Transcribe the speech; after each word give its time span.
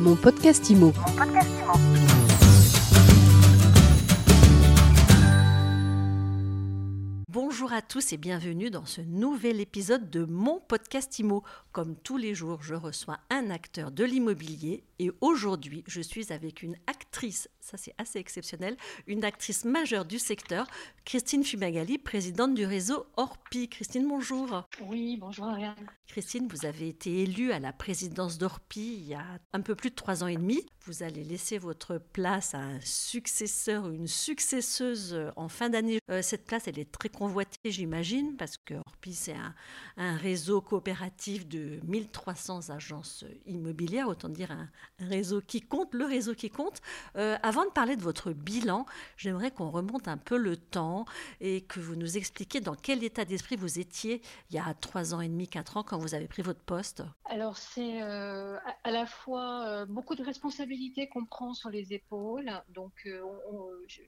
Mon 0.00 0.16
podcast 0.16 0.70
IMO. 0.70 0.94
Bonjour 7.28 7.74
à 7.74 7.82
tous 7.82 8.14
et 8.14 8.16
bienvenue 8.16 8.70
dans 8.70 8.86
ce 8.86 9.02
nouvel 9.02 9.60
épisode 9.60 10.08
de 10.08 10.24
mon 10.24 10.58
podcast 10.58 11.18
IMO. 11.18 11.42
Comme 11.72 11.96
tous 11.96 12.16
les 12.16 12.34
jours, 12.34 12.62
je 12.62 12.74
reçois 12.74 13.18
un 13.28 13.50
acteur 13.50 13.90
de 13.90 14.04
l'immobilier 14.04 14.84
et 14.98 15.10
aujourd'hui, 15.20 15.84
je 15.86 16.00
suis 16.00 16.32
avec 16.32 16.62
une 16.62 16.76
actrice, 16.86 17.50
ça 17.70 17.76
c'est 17.76 17.94
assez 17.98 18.18
exceptionnel, 18.18 18.76
une 19.06 19.24
actrice 19.24 19.64
majeure 19.64 20.04
du 20.04 20.18
secteur, 20.18 20.66
Christine 21.04 21.44
Fumagali, 21.44 21.98
présidente 21.98 22.54
du 22.54 22.66
réseau 22.66 23.06
Orpi. 23.16 23.68
Christine, 23.68 24.08
bonjour. 24.08 24.64
Oui, 24.82 25.16
bonjour 25.16 25.46
Ariane. 25.46 25.74
Christine, 26.08 26.48
vous 26.48 26.66
avez 26.66 26.88
été 26.88 27.22
élue 27.22 27.52
à 27.52 27.60
la 27.60 27.72
présidence 27.72 28.38
d'Orpi 28.38 28.96
il 29.00 29.06
y 29.06 29.14
a 29.14 29.24
un 29.52 29.60
peu 29.60 29.76
plus 29.76 29.90
de 29.90 29.94
trois 29.94 30.24
ans 30.24 30.26
et 30.26 30.36
demi. 30.36 30.66
Vous 30.84 31.04
allez 31.04 31.22
laisser 31.22 31.58
votre 31.58 31.98
place 31.98 32.54
à 32.54 32.58
un 32.58 32.80
successeur 32.80 33.84
ou 33.84 33.92
une 33.92 34.08
successeuse 34.08 35.16
en 35.36 35.48
fin 35.48 35.70
d'année. 35.70 36.00
Euh, 36.10 36.22
cette 36.22 36.46
place, 36.46 36.66
elle 36.66 36.78
est 36.78 36.90
très 36.90 37.08
convoitée, 37.08 37.70
j'imagine, 37.70 38.36
parce 38.36 38.56
que 38.56 38.74
Orpi, 38.74 39.14
c'est 39.14 39.34
un, 39.34 39.54
un, 39.96 40.16
réseau 40.16 40.60
coopératif 40.60 41.46
de 41.46 41.78
1300 41.84 42.70
agences 42.70 43.24
immobilières, 43.46 44.08
autant 44.08 44.28
dire 44.28 44.50
un, 44.50 44.68
un 44.98 45.06
réseau 45.06 45.40
qui 45.40 45.60
compte, 45.60 45.94
le 45.94 46.06
réseau 46.06 46.34
qui 46.34 46.50
compte. 46.50 46.80
Euh, 47.16 47.36
avant 47.42 47.59
de 47.64 47.70
parler 47.70 47.96
de 47.96 48.02
votre 48.02 48.32
bilan, 48.32 48.86
j'aimerais 49.16 49.50
qu'on 49.50 49.70
remonte 49.70 50.08
un 50.08 50.16
peu 50.16 50.36
le 50.36 50.56
temps 50.56 51.04
et 51.40 51.62
que 51.62 51.80
vous 51.80 51.96
nous 51.96 52.16
expliquiez 52.16 52.60
dans 52.60 52.74
quel 52.74 53.04
état 53.04 53.24
d'esprit 53.24 53.56
vous 53.56 53.78
étiez 53.78 54.22
il 54.50 54.56
y 54.56 54.58
a 54.58 54.74
trois 54.74 55.14
ans 55.14 55.20
et 55.20 55.28
demi, 55.28 55.48
quatre 55.48 55.76
ans, 55.76 55.82
quand 55.82 55.98
vous 55.98 56.14
avez 56.14 56.26
pris 56.26 56.42
votre 56.42 56.60
poste. 56.60 57.02
Alors, 57.24 57.56
c'est 57.56 58.02
euh, 58.02 58.58
à 58.84 58.90
la 58.90 59.06
fois 59.06 59.64
euh, 59.66 59.86
beaucoup 59.86 60.14
de 60.14 60.22
responsabilités 60.22 61.08
qu'on 61.08 61.24
prend 61.24 61.54
sur 61.54 61.70
les 61.70 61.92
épaules. 61.92 62.50
Donc, 62.68 62.92
euh, 63.06 63.20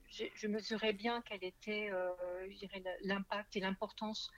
je, 0.09 0.47
mesurais 0.47 0.93
bien 0.93 1.23
quel 1.27 1.43
était 1.43 1.89
l'impact 3.03 3.55
et 3.55 3.59
l'importance 3.59 4.31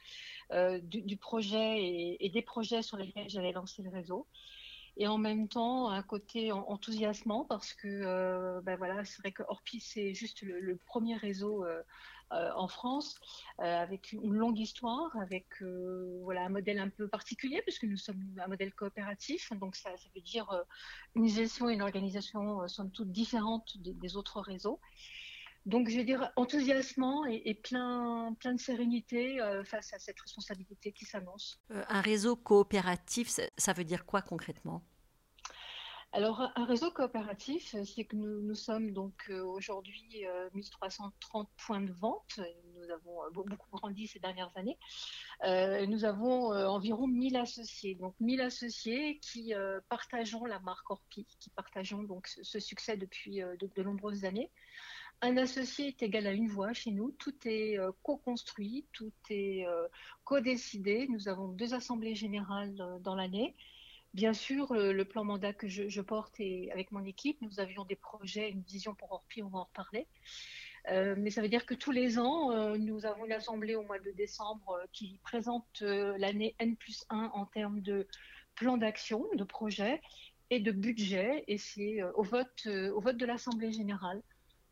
du, 0.83 1.17
projet 1.17 1.81
et, 1.81 2.25
et, 2.25 2.29
des 2.29 2.41
projets 2.41 2.81
sur 2.81 2.97
lesquels 2.97 3.29
j'allais 3.29 3.51
lancer 3.51 3.81
le 3.81 3.89
réseau 3.89 4.27
et 4.97 5.07
en 5.07 5.17
même 5.17 5.47
temps 5.47 5.89
un 5.89 6.03
côté 6.03 6.51
enthousiasmant 6.51 7.45
parce 7.45 7.73
que 7.73 7.87
euh, 7.87 8.61
ben 8.61 8.77
voilà 8.77 9.03
c'est 9.05 9.21
vrai 9.21 9.31
que 9.31 9.43
Orpi 9.47 9.79
c'est 9.79 10.13
juste 10.13 10.41
le, 10.41 10.77
premier 10.85 11.15
réseau 11.15 11.65
euh, 11.65 11.81
euh, 12.31 12.49
en 12.55 12.67
France 12.67 13.19
euh, 13.59 13.63
avec 13.63 14.11
une 14.11 14.33
longue 14.33 14.57
histoire 14.57 15.15
avec 15.17 15.45
euh, 15.61 16.19
voilà 16.23 16.45
un 16.45 16.49
modèle 16.49 16.79
un 16.79 16.89
peu 16.89 17.07
particulier 17.07 17.61
puisque 17.61 17.83
nous 17.83 17.97
sommes 17.97 18.25
un 18.43 18.47
modèle 18.47 18.73
coopératif. 18.73 19.53
Donc 19.53 19.75
ça, 19.75 19.95
ça 19.95 20.09
veut 20.15 20.21
dire 20.21 20.49
une 21.13 21.27
gestion 21.27 21.69
et 21.69 21.73
une 21.73 21.83
organisation 21.83 22.67
somme 22.67 22.89
toute 22.89 23.11
différentes 23.11 23.77
des, 23.77 23.93
des 23.93 24.17
autres 24.17 24.41
réseaux 24.41 24.79
donc, 25.65 25.89
je 25.89 25.97
vais 25.97 26.03
dire 26.03 26.31
enthousiasmant 26.35 27.25
et, 27.25 27.41
et 27.45 27.53
plein, 27.55 28.35
plein 28.39 28.53
de 28.53 28.59
sérénité 28.59 29.41
euh, 29.41 29.63
face 29.63 29.93
à 29.93 29.99
cette 29.99 30.19
responsabilité 30.19 30.91
qui 30.91 31.05
s'annonce. 31.05 31.59
Euh, 31.71 31.83
un 31.89 32.01
réseau 32.01 32.35
coopératif, 32.35 33.29
ça 33.57 33.73
veut 33.73 33.83
dire 33.83 34.05
quoi 34.05 34.21
concrètement? 34.21 34.83
Alors, 36.15 36.49
un 36.55 36.63
réseau 36.63 36.91
coopératif, 36.91 37.75
c'est 37.83 38.05
que 38.05 38.15
nous, 38.15 38.41
nous, 38.41 38.55
sommes 38.55 38.91
donc 38.91 39.25
euh, 39.29 39.43
aujourd'hui 39.43 40.25
euh, 40.25 40.49
1330 40.53 41.49
points 41.57 41.81
de 41.81 41.91
vente. 41.91 42.39
Nous 42.73 42.89
avons 42.89 43.23
euh, 43.25 43.29
beaucoup 43.31 43.69
grandi 43.71 44.07
ces 44.07 44.19
dernières 44.19 44.51
années. 44.55 44.77
Euh, 45.43 45.85
nous 45.87 46.05
avons 46.05 46.53
euh, 46.53 46.67
environ 46.67 47.05
1000 47.05 47.35
associés. 47.35 47.95
Donc, 47.95 48.15
1000 48.21 48.39
associés 48.39 49.19
qui 49.19 49.53
partageons 49.89 50.45
la 50.45 50.59
marque 50.59 50.89
Orpi, 50.89 51.27
qui 51.39 51.49
partageons 51.49 52.03
donc 52.03 52.27
ce, 52.27 52.43
ce 52.43 52.59
succès 52.59 52.95
depuis 52.95 53.39
de, 53.39 53.69
de 53.75 53.83
nombreuses 53.83 54.23
années. 54.23 54.51
Un 55.21 55.37
associé 55.37 55.87
est 55.87 56.03
égal 56.03 56.27
à 56.27 56.31
une 56.31 56.47
voix 56.47 56.73
chez 56.73 56.91
nous. 56.91 57.11
Tout 57.11 57.35
est 57.45 57.79
euh, 57.79 57.91
co-construit, 58.03 58.85
tout 58.93 59.13
est 59.29 59.65
euh, 59.65 59.87
co-décidé. 60.23 61.07
Nous 61.09 61.27
avons 61.27 61.47
deux 61.47 61.73
assemblées 61.73 62.15
générales 62.15 62.75
euh, 62.79 62.99
dans 62.99 63.15
l'année. 63.15 63.55
Bien 64.13 64.33
sûr, 64.33 64.73
le 64.73 65.03
plan 65.03 65.25
mandat 65.25 65.51
que 65.51 65.67
je, 65.67 65.99
porte 65.99 66.39
et 66.39 66.71
avec 66.71 66.93
mon 66.93 67.03
équipe, 67.03 67.41
nous 67.41 67.59
avions 67.59 67.83
des 67.83 67.97
projets, 67.97 68.49
une 68.49 68.61
vision 68.61 68.95
pour 68.95 69.11
Orpi, 69.11 69.43
on 69.43 69.49
va 69.49 69.59
en 69.59 69.63
reparler. 69.65 70.07
Euh, 70.91 71.15
mais 71.17 71.31
ça 71.31 71.41
veut 71.41 71.49
dire 71.49 71.65
que 71.65 71.73
tous 71.73 71.91
les 71.91 72.19
ans, 72.19 72.51
euh, 72.51 72.77
nous 72.77 73.05
avons 73.05 73.25
une 73.25 73.31
assemblée 73.31 73.75
au 73.75 73.83
mois 73.83 73.99
de 73.99 74.11
décembre 74.11 74.79
euh, 74.81 74.85
qui 74.91 75.19
présente 75.23 75.81
l'année 75.81 76.55
N 76.59 76.75
plus 76.75 77.05
1 77.09 77.31
en 77.33 77.45
termes 77.45 77.81
de 77.81 78.07
plan 78.55 78.77
d'action, 78.77 79.25
de 79.35 79.43
projet 79.43 80.01
et 80.49 80.59
de 80.59 80.71
budget. 80.71 81.43
Et 81.47 81.57
c'est 81.57 82.03
au 82.03 82.23
vote 82.23 82.65
de 82.65 83.25
l'Assemblée 83.25 83.71
générale. 83.71 84.21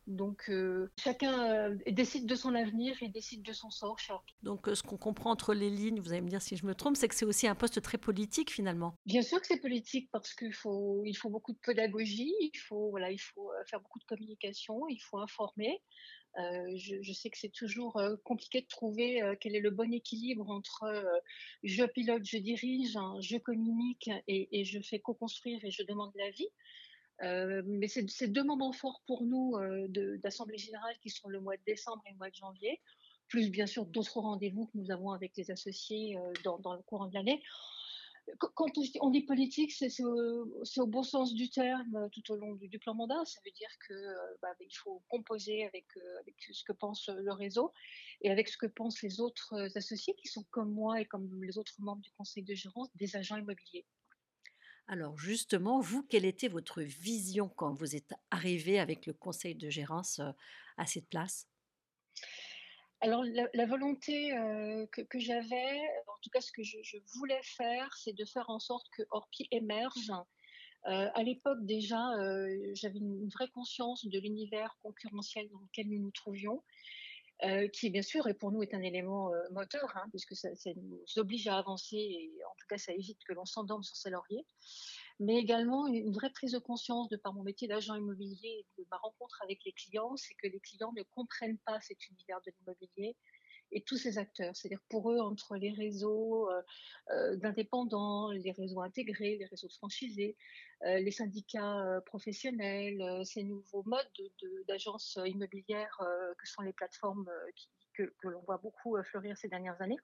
Donc 0.08 0.50
euh, 0.50 0.91
chacun 1.00 1.50
euh, 1.50 1.75
décide 1.88 2.25
de 2.25 2.36
son 2.36 2.53
avenir 2.56 2.96
et 3.02 3.08
décide 3.08 3.41
de 3.41 3.53
son 3.53 3.69
sort. 3.69 3.97
Donc 4.41 4.68
euh, 4.68 4.75
ce 4.75 4.84
qu'on 4.84 4.97
comprend 4.97 5.31
entre 5.31 5.53
les 5.53 5.69
lignes, 5.69 6.02
vous 6.02 6.12
allez 6.12 6.22
me 6.22 6.30
dire 6.30 6.41
si 6.41 6.58
je 6.58 6.66
me 6.66 6.75
trompe, 6.75 6.97
c'est 6.97 7.08
que 7.08 7.16
c'est 7.16 7.25
aussi 7.25 7.47
un 7.47 7.56
poste 7.56 7.81
très 7.81 7.97
politique 7.97 8.52
finalement. 8.52 8.97
Bien 9.06 9.22
sûr 9.22 9.40
que 9.40 9.47
c'est 9.47 9.62
politique 9.62 10.09
parce 10.12 10.34
qu'il 10.34 10.53
faut, 10.53 11.03
il 11.06 11.14
faut 11.14 11.30
beaucoup 11.30 11.53
de 11.53 11.59
pédagogie, 11.59 12.34
il 12.41 12.58
faut, 12.58 12.90
voilà, 12.90 13.12
il 13.12 13.19
faut 13.19 13.50
faire 13.69 13.80
beaucoup 13.80 14.00
de 14.00 14.06
communication, 14.06 14.88
il 14.90 15.00
faut 15.00 15.18
informer. 15.19 15.81
Je, 16.35 16.96
je, 17.02 17.14
sais 17.14 17.30
que 17.30 17.38
c'est 17.38 17.52
toujours 17.52 18.02
compliqué 18.24 18.62
de 18.62 18.68
trouver 18.68 19.22
quel 19.40 19.56
est 19.56 19.59
le 19.59 19.70
bon 19.70 19.94
équilibre 19.94 20.50
entre 20.50 20.91
je 21.62 21.84
pilote, 21.85 22.25
je 22.25 22.38
dirige, 22.38 22.97
hein, 22.97 23.18
je 23.22 23.38
communique 23.38 24.09
et, 24.28 24.59
et 24.59 24.66
je 24.66 24.80
fais 24.81 25.00
co-construire 25.00 25.64
et 25.64 25.70
je 25.70 25.84
demande 25.84 26.12
l'avis. 26.16 26.50
Euh, 27.22 27.62
mais 27.66 27.88
c'est 27.88 28.28
deux 28.28 28.44
moments 28.44 28.74
forts 28.74 29.01
pour 29.06 29.24
nous 29.24 29.56
euh, 29.57 29.88
d'Assemblée 30.18 30.57
générale 30.57 30.96
qui 31.01 31.09
sont 31.09 31.29
le 31.29 31.40
mois 31.40 31.57
de 31.57 31.63
décembre 31.66 32.01
et 32.07 32.12
le 32.12 32.18
mois 32.18 32.29
de 32.29 32.35
janvier, 32.35 32.81
plus 33.28 33.50
bien 33.50 33.68
sûr 33.68 33.85
d'autres 33.85 34.19
rendez-vous 34.19 34.66
que 34.68 34.78
nous 34.78 34.91
avons 34.91 35.12
avec 35.12 35.38
les 35.38 35.52
associés 35.52 36.18
euh, 36.18 36.34
dans, 36.44 36.73
le 36.73 36.81
courant 36.84 37.07
de 37.07 37.13
l'année. 37.13 37.41
Quand 38.40 38.72
on 39.02 39.09
dit 39.09 39.23
politique, 39.23 39.73
c'est 39.73 40.02
au, 40.02 40.88
bon 40.88 41.03
sens 41.03 41.34
du 41.34 41.50
terme 41.50 42.09
tout 42.13 42.31
au 42.31 42.38
long 42.38 42.53
du, 42.53 42.69
du 42.69 42.79
plan 42.79 42.96
mandat. 42.96 43.22
Ça 43.25 43.41
veut 43.46 43.52
dire 43.52 43.69
que 43.85 43.94
bah, 44.41 44.47
il 44.62 44.73
faut 44.73 45.03
composer 45.09 45.66
avec, 45.66 45.85
avec 46.22 46.35
ce 46.53 46.63
que 46.63 46.72
pense 46.72 47.09
le 47.09 47.34
réseau 47.34 47.73
et 48.22 48.31
avec 48.31 48.47
ce 48.47 48.56
que 48.56 48.66
pensent 48.66 49.02
les 49.02 49.19
autres 49.19 49.69
associés 49.75 50.16
qui 50.16 50.29
sont 50.29 50.46
comme 50.52 50.72
moi 50.72 51.02
et 51.02 51.06
comme 51.06 51.44
les 51.44 51.57
autres 51.57 51.73
membres 51.79 52.02
du 52.02 52.12
conseil 52.12 52.44
de 52.44 52.56
gérance 52.56 52.88
des 52.96 53.18
agents 53.18 53.35
immobiliers. 53.35 53.85
Alors 54.88 55.18
justement, 55.18 55.80
vous, 55.80 56.04
quelle 56.04 56.26
était 56.26 56.50
votre 56.50 56.82
vision 56.82 57.50
quand 57.50 57.74
vous 57.74 57.96
êtes 57.96 58.14
arrivé 58.32 58.80
avec 58.80 59.06
le 59.06 59.14
conseil 59.14 59.56
de 59.56 59.70
gérance 59.70 60.20
à 60.78 60.86
cette 60.86 61.08
place? 61.10 61.48
Alors 63.02 63.24
la, 63.54 63.66
volonté 63.66 64.32
que, 64.92 65.20
j'avais, 65.20 65.80
en 66.08 66.20
tout 66.22 66.30
cas 66.30 66.40
ce 66.40 66.52
que 66.52 66.64
je, 66.64 66.98
voulais 67.16 67.42
faire, 67.44 67.94
c'est 67.98 68.14
de 68.14 68.24
faire 68.24 68.50
en 68.50 68.60
sorte 68.60 68.88
que 68.96 69.04
Orpi 69.12 69.48
émerge. 69.52 70.12
À 70.86 71.24
l'époque 71.24 71.66
déjà, 71.66 72.02
j'avais 72.74 73.00
une, 73.00 73.28
vraie 73.30 73.50
conscience 73.50 74.06
de 74.06 74.20
l'univers 74.20 74.78
concurrentiel 74.82 75.50
dans 75.50 75.60
lequel 75.60 75.90
nous 75.90 76.00
nous 76.00 76.12
trouvions. 76.12 76.64
Euh, 77.44 77.68
qui 77.68 77.90
bien 77.90 78.04
sûr 78.04 78.28
et 78.28 78.36
pour 78.36 78.52
nous 78.52 78.62
est 78.62 78.76
un 78.76 78.82
élément 78.82 79.34
euh, 79.34 79.42
moteur 79.52 79.92
hein, 79.98 80.06
puisque 80.12 80.36
ça, 80.36 80.56
ça, 80.56 80.70
nous 80.78 81.04
oblige 81.18 81.48
à 81.48 81.58
avancer 81.58 81.98
et 81.98 82.32
en 82.46 82.56
tout 82.58 82.68
cas 82.70 82.78
ça 82.78 82.94
évite 82.94 83.18
que 83.28 83.34
l'on 83.34 83.44
s'endorme 83.44 83.82
sur 83.82 83.98
ses 83.98 84.12
lauriers 84.12 84.46
mais 85.20 85.38
également 85.38 85.88
une 85.88 86.14
vraie 86.14 86.30
prise 86.30 86.52
de 86.52 86.60
conscience 86.60 87.10
de 87.10 87.18
par 87.18 87.34
mon 87.34 87.42
métier 87.42 87.68
d'agent 87.68 87.96
immobilier 87.96 88.66
de 88.78 88.86
ma 88.92 88.98
rencontre 88.98 89.42
avec 89.42 89.60
les 89.66 89.74
clients 89.74 90.16
c'est 90.16 90.36
que 90.36 90.48
les 90.48 90.60
clients 90.60 90.94
ne 90.96 91.02
comprennent 91.16 91.58
pas 91.66 91.82
cet 91.82 92.08
univers 92.08 92.40
de 92.46 92.52
l'immobilier 92.52 93.18
et 93.73 93.81
tous 93.81 93.97
ces 93.97 94.17
acteurs. 94.17 94.56
C'est-à-dire 94.56 94.81
pour 94.89 95.11
eux, 95.11 95.19
entre 95.19 95.56
les 95.57 95.72
réseaux 95.72 96.50
euh, 96.50 96.61
euh, 97.11 97.35
d'indépendants, 97.38 98.31
les 98.31 98.51
réseaux 98.51 98.81
intégrés, 98.81 99.38
les 99.38 99.45
réseaux 99.45 99.67
de 99.67 99.73
franchisés, 99.73 100.38
euh, 100.84 101.00
les 101.00 101.11
syndicats 101.11 102.01
professionnels, 102.06 103.25
ces 103.25 103.43
nouveaux 103.43 103.84
modes 103.85 104.11
d'agences 104.67 105.17
immobilières 105.25 105.97
que 106.37 106.47
sont 106.47 106.61
les 106.61 106.73
plateformes 106.73 107.29
que, 107.93 108.14
l'on 108.23 108.41
voit 108.41 108.58
beaucoup 108.58 108.97
fleurir 109.03 109.37
ces 109.37 109.47
dernières 109.47 109.81
années, 109.81 109.99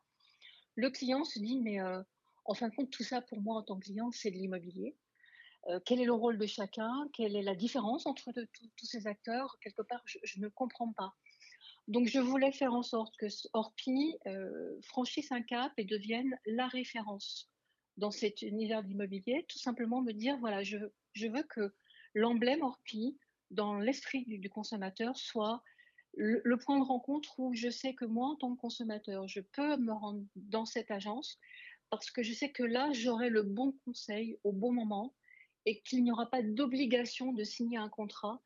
le 0.76 0.90
client 0.90 1.24
se 1.24 1.40
dit, 1.40 1.60
mais 1.60 1.80
en 2.46 2.54
fin 2.54 2.70
de 2.70 2.76
compte, 2.76 2.90
tout 2.92 3.04
ça 3.04 3.22
pour 3.22 3.42
moi 3.42 3.58
en 3.58 3.64
tant 3.64 3.78
que 3.78 3.86
client, 3.86 4.12
c'est 4.12 4.32
de 4.32 4.36
l'immobilier. 4.36 4.96
Quel 5.86 6.00
est 6.00 6.06
le 6.06 6.14
rôle 6.14 6.38
de 6.38 6.46
chacun? 6.46 7.10
Quelle 7.14 7.36
est 7.36 7.42
la 7.42 7.56
différence 7.56 8.06
entre 8.06 8.32
tous 8.78 8.86
ces 8.86 9.08
acteurs? 9.08 9.58
Quelque 9.62 9.82
part, 9.82 10.02
je, 10.06 10.40
ne 10.40 10.48
comprends 10.48 10.94
pas. 10.94 11.14
Donc, 11.90 12.08
je 12.08 12.20
voulais 12.20 12.52
faire 12.52 12.76
en 12.76 12.84
sorte 12.84 13.18
que 13.18 13.26
Orpi 13.54 14.16
euh, 14.28 14.80
franchisse 14.84 15.32
un 15.32 15.42
cap 15.42 15.74
et 15.78 15.86
devienne 15.86 16.38
la 16.46 16.68
référence 16.68 17.50
dans 17.98 18.12
cet 18.12 18.44
univers 18.44 18.84
d'immobilier. 18.84 19.44
Tout 19.48 19.58
simplement 19.58 20.00
me 20.04 20.14
dire, 20.14 20.38
voilà, 20.38 20.62
je, 20.62 20.78
veux 20.78 21.44
que 21.44 21.74
l'emblème 22.14 22.62
Orpi, 22.62 23.18
dans 23.50 23.80
l'esprit 23.80 24.24
du, 24.28 24.50
consommateur, 24.52 25.18
soit 25.18 25.64
le, 26.14 26.58
point 26.58 26.78
de 26.78 26.86
rencontre 26.86 27.40
où 27.40 27.56
je 27.56 27.72
sais 27.72 27.96
que 27.96 28.06
moi, 28.06 28.28
en 28.28 28.36
tant 28.36 28.56
que 28.56 28.62
consommateur, 28.62 29.28
je 29.28 29.42
peux 29.42 29.78
me 29.78 29.92
rendre 29.92 30.24
dans 30.36 30.66
cette 30.66 30.92
agence 30.92 31.40
parce 31.90 32.12
que 32.12 32.22
je 32.22 32.34
sais 32.34 32.52
que 32.52 32.62
là, 32.62 32.92
j'aurai 32.94 33.30
le 33.30 33.42
bon 33.42 33.74
conseil 33.84 34.38
au 34.44 34.52
bon 34.52 34.72
moment 34.72 35.16
et 35.66 35.82
qu'il 35.82 36.04
n'y 36.04 36.12
aura 36.12 36.30
pas 36.30 36.44
d'obligation 36.44 37.34
de 37.34 37.44
signer 37.44 37.80
un 37.80 37.90
contrat. 37.90 38.44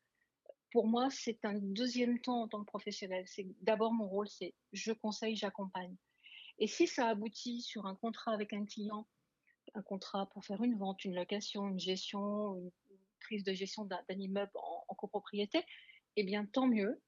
Pour 0.74 0.88
moi, 0.88 1.08
c'est 1.08 1.44
un 1.44 1.54
deuxième 1.54 2.18
temps 2.18 2.42
en 2.42 2.48
tant 2.48 2.58
que 2.58 2.66
professionnel. 2.66 3.22
C'est 3.28 3.46
d'abord 3.62 3.92
mon 3.92 4.08
rôle, 4.08 4.26
c'est 4.26 4.54
je 4.72 4.90
conseille, 4.90 5.36
j'accompagne. 5.36 5.94
Et 6.58 6.66
si 6.66 6.88
ça 6.88 7.06
aboutit 7.06 7.62
sur 7.62 7.86
un 7.86 7.94
contrat 7.94 8.32
avec 8.32 8.52
un 8.52 8.64
client, 8.64 9.06
un 9.74 9.82
contrat 9.82 10.28
pour 10.30 10.44
faire 10.44 10.64
une 10.64 10.76
vente, 10.76 11.04
une 11.04 11.14
location, 11.14 11.68
une 11.68 11.78
gestion, 11.78 12.56
une, 12.56 12.72
prise 13.20 13.44
de 13.44 13.52
gestion 13.52 13.84
d'un 13.84 14.02
immeuble 14.08 14.50
en, 14.88 14.94
copropriété, 14.96 15.64
eh 16.16 16.24
bien 16.24 16.44
tant 16.44 16.66
mieux. 16.66 17.00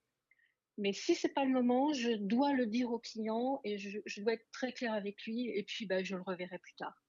Mais 0.79 0.93
si 0.93 1.17
c'est 1.17 1.35
pas 1.35 1.45
le 1.45 1.51
moment, 1.51 1.93
je 1.93 2.13
dois 2.13 2.53
le 2.53 2.67
dire 2.67 2.93
au 2.93 3.01
client 3.01 3.61
et 3.65 3.79
je, 3.79 4.21
dois 4.21 4.35
être 4.35 4.47
très 4.53 4.73
clair 4.73 4.93
avec 4.93 5.25
lui 5.25 5.49
et 5.49 5.65
puis 5.65 5.87
bah, 5.87 6.05
je 6.05 6.15
le 6.15 6.23
reverrai 6.23 6.61
plus 6.61 6.75
tard, 6.75 7.03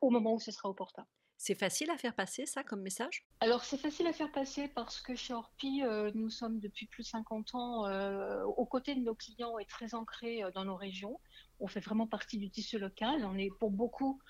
au 0.00 0.10
moment 0.10 0.34
où 0.34 0.40
ce 0.40 0.50
sera 0.50 0.68
opportun. 0.68 1.06
C'est 1.42 1.54
facile 1.54 1.90
à 1.90 1.96
faire 1.96 2.14
passer 2.14 2.44
ça 2.44 2.62
comme 2.62 2.82
message? 2.82 3.24
Alors 3.40 3.64
c'est 3.64 3.78
facile 3.78 4.06
à 4.06 4.12
faire 4.12 4.30
passer 4.30 4.68
parce 4.68 5.00
que 5.00 5.16
chez 5.16 5.32
Orpi, 5.32 5.82
euh, 5.82 6.10
nous 6.14 6.28
sommes 6.28 6.60
depuis 6.60 6.84
plus 6.84 7.02
de 7.02 7.08
50 7.08 7.54
ans 7.54 7.86
euh, 7.86 8.44
aux 8.44 8.66
côtés 8.66 8.94
de 8.94 9.00
nos 9.00 9.14
clients 9.14 9.58
et 9.58 9.64
très 9.64 9.94
ancrés 9.94 10.44
euh, 10.44 10.50
dans 10.50 10.66
nos 10.66 10.76
régions. 10.76 11.18
On 11.58 11.66
fait 11.66 11.80
vraiment 11.80 12.06
partie 12.06 12.36
du 12.36 12.50
tissu 12.50 12.78
local. 12.78 13.24
On 13.24 13.38
est 13.38 13.48
pour 13.58 13.70
beaucoup 13.70 14.20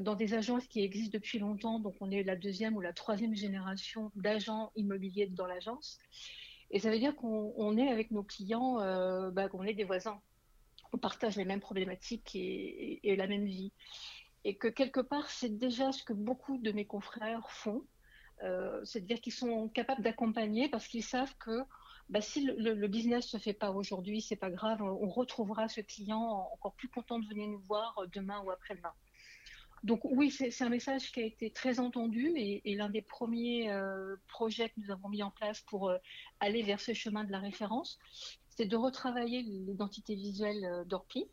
dans 0.00 0.14
des 0.14 0.34
agences 0.34 0.66
qui 0.68 0.80
existent 0.84 1.14
depuis 1.14 1.38
longtemps, 1.38 1.80
donc 1.80 1.94
on 2.00 2.10
est 2.10 2.22
la 2.22 2.36
deuxième 2.36 2.76
ou 2.76 2.80
la 2.80 2.92
troisième 2.92 3.34
génération 3.34 4.12
d'agents 4.14 4.70
immobiliers 4.76 5.26
dans 5.26 5.46
l'agence. 5.46 5.98
Et 6.70 6.78
ça 6.78 6.90
veut 6.90 6.98
dire 6.98 7.16
qu'on 7.16 7.76
est 7.76 7.88
avec 7.88 8.12
nos 8.12 8.22
clients, 8.22 8.76
bah, 9.32 9.48
qu'on 9.48 9.64
est 9.64 9.74
des 9.74 9.82
voisins. 9.82 10.20
On 10.92 10.98
partage 10.98 11.34
les 11.34 11.44
mêmes 11.44 11.60
problématiques 11.60 12.30
et 12.36 13.16
la 13.16 13.26
même 13.26 13.44
vie 13.44 13.72
et 14.44 14.56
que 14.56 14.68
quelque 14.68 15.00
part, 15.00 15.30
c'est 15.30 15.56
déjà 15.56 15.92
ce 15.92 16.02
que 16.02 16.12
beaucoup 16.12 16.58
de 16.58 16.72
mes 16.72 16.84
confrères 16.84 17.48
font. 17.50 17.84
Euh, 18.42 18.84
c'est-à-dire 18.84 19.20
qu'ils 19.20 19.32
sont 19.32 19.68
capables 19.68 20.02
d'accompagner 20.02 20.68
parce 20.68 20.88
qu'ils 20.88 21.04
savent 21.04 21.34
que 21.38 21.60
bah, 22.08 22.20
si 22.20 22.44
le, 22.44 22.88
business 22.88 23.26
se 23.26 23.36
fait 23.36 23.52
pas 23.52 23.70
aujourd'hui, 23.70 24.20
c'est 24.20 24.36
pas 24.36 24.50
grave, 24.50 24.82
on 24.82 25.08
retrouvera 25.08 25.68
ce 25.68 25.80
client 25.80 26.48
encore 26.52 26.74
plus 26.74 26.88
content 26.88 27.20
de 27.20 27.26
venir 27.26 27.48
nous 27.48 27.60
voir 27.60 28.02
demain 28.12 28.42
ou 28.44 28.50
après-demain. 28.50 28.92
Donc 29.84 30.00
oui, 30.04 30.30
c'est 30.30 30.62
un 30.62 30.68
message 30.68 31.10
qui 31.12 31.20
a 31.20 31.24
été 31.24 31.50
très 31.50 31.80
entendu 31.80 32.32
et, 32.36 32.74
l'un 32.74 32.88
des 32.88 33.02
premiers 33.02 33.70
euh, 33.70 34.16
projets 34.28 34.68
que 34.68 34.80
nous 34.80 34.90
avons 34.90 35.08
mis 35.08 35.22
en 35.22 35.30
place 35.30 35.60
pour 35.62 35.88
euh, 35.88 35.98
aller 36.40 36.62
vers 36.62 36.80
ce 36.80 36.94
chemin 36.94 37.24
de 37.24 37.32
la 37.32 37.40
référence, 37.40 37.98
c'est 38.48 38.66
de 38.66 38.76
retravailler 38.76 39.42
l'identité 39.42 40.14
visuelle 40.14 40.84
d'Orpi 40.86 41.28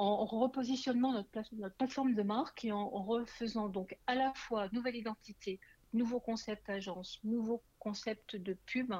en 0.00 0.24
repositionnant 0.24 1.12
notre, 1.12 1.70
plateforme 1.76 2.14
de 2.14 2.22
marque 2.22 2.64
et 2.64 2.72
en, 2.72 2.88
refaisant 2.88 3.68
donc 3.68 3.98
à 4.06 4.14
la 4.14 4.32
fois 4.34 4.68
nouvelle 4.72 4.96
identité, 4.96 5.60
nouveau 5.92 6.20
concept 6.20 6.70
agence, 6.70 7.20
nouveau 7.22 7.62
concept 7.78 8.36
de 8.36 8.56
pub 8.66 8.94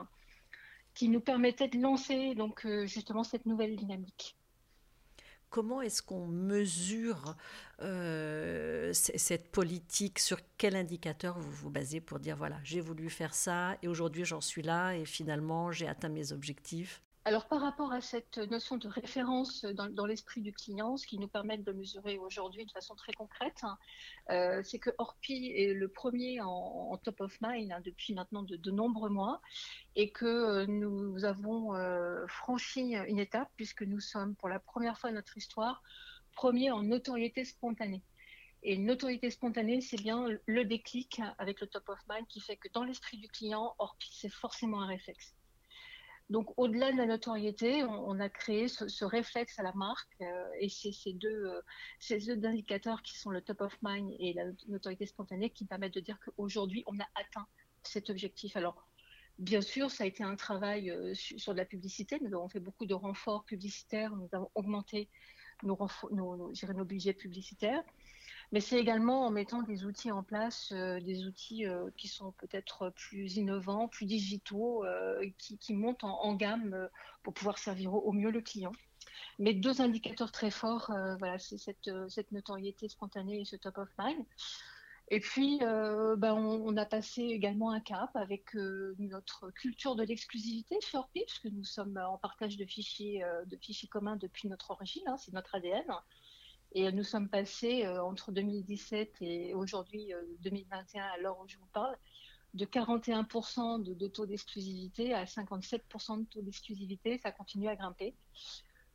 qui 0.92 1.08
nous 1.08 1.20
permettait 1.20 1.68
de 1.68 1.78
lancer 1.78 2.34
donc 2.34 2.66
euh, 2.66 2.84
justement 2.84 3.24
cette 3.24 3.46
nouvelle 3.46 3.76
dynamique. 3.76 4.36
Comment 5.48 5.80
est-ce 5.80 6.02
qu'on 6.02 6.26
mesure 6.26 7.34
euh, 7.80 8.92
cette 8.92 9.50
politique? 9.50 10.18
Sur 10.18 10.38
quel 10.58 10.76
indicateur 10.76 11.38
vous 11.38 11.50
vous 11.50 11.70
basez 11.70 12.00
pour 12.00 12.20
dire 12.20 12.36
voilà, 12.36 12.58
j'ai 12.62 12.80
voulu 12.80 13.08
faire 13.08 13.34
ça 13.34 13.78
et 13.82 13.88
aujourd'hui 13.88 14.24
j'en 14.24 14.40
suis 14.40 14.62
là 14.62 14.92
et 14.92 15.06
finalement 15.06 15.72
j'ai 15.72 15.88
atteint 15.88 16.10
mes 16.10 16.32
objectifs? 16.32 17.02
Alors 17.26 17.48
par 17.48 17.60
rapport 17.60 17.92
à 17.92 18.00
cette 18.00 18.38
notion 18.38 18.78
de 18.78 18.88
référence 18.88 19.66
dans, 19.66 20.06
l'esprit 20.06 20.40
du 20.40 20.54
client, 20.54 20.96
ce 20.96 21.06
qui 21.06 21.18
nous 21.18 21.28
permet 21.28 21.58
de 21.58 21.72
mesurer 21.72 22.16
aujourd'hui 22.16 22.64
de 22.64 22.70
façon 22.70 22.94
très 22.94 23.12
concrète, 23.12 23.60
hein, 23.62 23.78
euh, 24.30 24.62
c'est 24.64 24.78
que 24.78 24.88
Orpi 24.96 25.52
est 25.54 25.74
le 25.74 25.88
premier 25.88 26.40
en, 26.40 26.96
top 27.04 27.20
of 27.20 27.36
mind 27.42 27.72
hein, 27.72 27.80
depuis 27.84 28.14
maintenant 28.14 28.42
de, 28.42 28.70
nombreux 28.70 29.10
mois 29.10 29.42
et 29.96 30.10
que 30.10 30.24
euh, 30.24 30.66
nous 30.66 31.24
avons 31.26 31.74
euh, 31.74 32.26
franchi 32.26 32.94
une 32.94 33.18
étape 33.18 33.50
puisque 33.56 33.82
nous 33.82 34.00
sommes 34.00 34.34
pour 34.34 34.48
la 34.48 34.58
première 34.58 34.98
fois 34.98 35.10
de 35.10 35.16
notre 35.16 35.36
histoire 35.36 35.82
premier 36.32 36.70
en 36.70 36.82
notoriété 36.82 37.44
spontanée. 37.44 38.02
Et 38.62 38.74
une 38.74 38.86
notoriété 38.86 39.30
spontanée, 39.30 39.82
c'est 39.82 40.00
bien 40.00 40.26
le 40.46 40.64
déclic 40.64 41.20
avec 41.38 41.60
le 41.60 41.66
top 41.66 41.88
of 41.90 41.98
mind 42.08 42.26
qui 42.28 42.40
fait 42.40 42.56
que 42.56 42.68
dans 42.72 42.84
l'esprit 42.84 43.18
du 43.18 43.28
client, 43.28 43.74
Orpi, 43.78 44.08
c'est 44.12 44.32
forcément 44.32 44.80
un 44.82 44.86
réflexe. 44.86 45.34
Donc, 46.30 46.56
au-delà 46.56 46.92
de 46.92 46.96
la 46.96 47.06
notoriété, 47.06 47.82
on, 47.82 48.20
a 48.20 48.28
créé 48.28 48.68
ce, 48.68 49.04
réflexe 49.04 49.58
à 49.58 49.64
la 49.64 49.72
marque 49.72 50.14
euh, 50.20 50.48
et 50.60 50.68
c'est 50.68 50.92
ces 50.92 51.12
deux, 51.12 51.28
euh, 51.28 51.60
ces 51.98 52.18
deux 52.18 52.46
indicateurs 52.46 53.02
qui 53.02 53.18
sont 53.18 53.30
le 53.30 53.40
top 53.40 53.62
of 53.62 53.76
mind 53.82 54.14
et 54.20 54.32
la 54.32 54.44
notoriété 54.68 55.06
spontanée 55.06 55.50
qui 55.50 55.64
permettent 55.64 55.94
de 55.94 56.00
dire 56.00 56.18
qu'aujourd'hui, 56.20 56.84
on 56.86 56.98
a 57.00 57.06
atteint 57.16 57.48
cet 57.82 58.10
objectif. 58.10 58.56
Alors, 58.56 58.86
bien 59.40 59.60
sûr, 59.60 59.90
ça 59.90 60.04
a 60.04 60.06
été 60.06 60.22
un 60.22 60.36
travail 60.36 60.92
euh, 60.92 61.14
sur, 61.14 61.52
de 61.52 61.58
la 61.58 61.64
publicité. 61.64 62.20
Nous 62.20 62.32
avons 62.32 62.48
fait 62.48 62.60
beaucoup 62.60 62.86
de 62.86 62.94
renforts 62.94 63.44
publicitaires. 63.44 64.14
Nous 64.14 64.28
avons 64.30 64.52
augmenté 64.54 65.08
nos, 65.64 65.76
nos, 66.12 66.52
nos 66.52 66.84
budgets 66.84 67.12
publicitaires 67.12 67.82
mais 68.52 68.60
c'est 68.60 68.78
également 68.78 69.26
en 69.26 69.30
mettant 69.30 69.62
des 69.62 69.84
outils 69.84 70.10
en 70.10 70.22
place, 70.22 70.72
euh, 70.72 71.00
des 71.00 71.24
outils 71.24 71.66
euh, 71.66 71.88
qui 71.96 72.08
sont 72.08 72.32
peut-être 72.32 72.90
plus 72.90 73.36
innovants, 73.36 73.86
plus 73.86 74.06
digitaux, 74.06 74.84
euh, 74.84 75.24
qui, 75.38 75.74
montent 75.74 76.02
en, 76.02 76.34
gamme 76.34 76.88
pour 77.22 77.32
pouvoir 77.32 77.58
servir 77.58 77.94
au, 77.94 78.12
mieux 78.12 78.30
le 78.30 78.40
client. 78.40 78.72
Mais 79.38 79.54
deux 79.54 79.80
indicateurs 79.80 80.32
très 80.32 80.50
forts, 80.50 80.92
voilà, 81.18 81.38
c'est 81.38 81.58
cette, 81.58 82.32
notoriété 82.32 82.88
spontanée 82.88 83.40
et 83.40 83.44
ce 83.44 83.56
top 83.56 83.78
of 83.78 83.88
mind. 83.98 84.24
Et 85.08 85.20
puis, 85.20 85.58
ben, 85.60 86.34
on, 86.34 86.76
a 86.76 86.84
passé 86.84 87.22
également 87.22 87.70
un 87.70 87.80
cap 87.80 88.10
avec 88.14 88.54
notre 88.54 89.50
culture 89.50 89.96
de 89.96 90.04
l'exclusivité 90.04 90.78
chez 90.80 90.98
Orpi, 90.98 91.24
puisque 91.26 91.46
nous 91.46 91.64
sommes 91.64 91.96
en 91.96 92.18
partage 92.18 92.56
de 92.56 92.64
fichiers, 92.64 93.24
de 93.46 93.56
fichiers 93.56 93.88
communs 93.88 94.16
depuis 94.16 94.48
notre 94.48 94.70
origine, 94.70 95.02
hein, 95.06 95.16
c'est 95.16 95.32
notre 95.32 95.54
ADN. 95.54 95.84
Et 96.72 96.90
nous 96.92 97.02
sommes 97.02 97.28
passés 97.28 97.84
euh, 97.84 98.02
entre 98.02 98.30
2017 98.30 99.22
et 99.22 99.54
aujourd'hui 99.54 100.12
2021, 100.40 101.02
euh, 101.02 101.06
à 101.12 101.18
l'heure 101.18 101.38
où 101.40 101.48
je 101.48 101.56
vous 101.56 101.66
parle, 101.72 101.96
de 102.54 102.64
41% 102.64 103.82
de, 103.82 104.06
taux 104.08 104.26
d'exclusivité 104.26 105.14
à 105.14 105.24
57% 105.24 106.20
de 106.20 106.24
taux 106.26 106.42
d'exclusivité. 106.42 107.18
Ça 107.18 107.32
continue 107.32 107.68
à 107.68 107.74
grimper. 107.74 108.14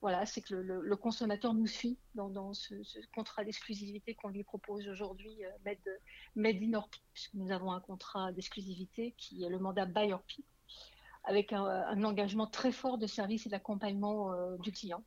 Voilà, 0.01 0.25
c'est 0.25 0.41
que 0.41 0.55
le, 0.55 0.95
consommateur 0.95 1.53
nous 1.53 1.67
suit 1.67 1.97
dans, 2.13 2.53
ce, 2.53 2.75
contrat 3.13 3.43
d'exclusivité 3.43 4.13
qu'on 4.13 4.29
lui 4.29 4.43
propose 4.43 4.87
aujourd'hui, 4.87 5.35
euh, 5.43 5.75
in 6.37 6.73
Orpi, 6.73 7.01
puisque 7.11 7.33
nous 7.33 7.51
avons 7.51 7.71
un 7.71 7.79
contrat 7.79 8.31
d'exclusivité 8.31 9.13
qui 9.17 9.43
est 9.43 9.49
le 9.49 9.57
mandat 9.57 9.85
Buy 9.85 10.13
Orpi, 10.13 10.45
avec 11.23 11.53
un, 11.53 12.03
engagement 12.03 12.45
très 12.45 12.71
fort 12.71 12.97
de 12.97 13.07
service 13.07 13.47
et 13.47 13.49
d'accompagnement 13.49 14.31
du 14.57 14.71
client. 14.71 15.03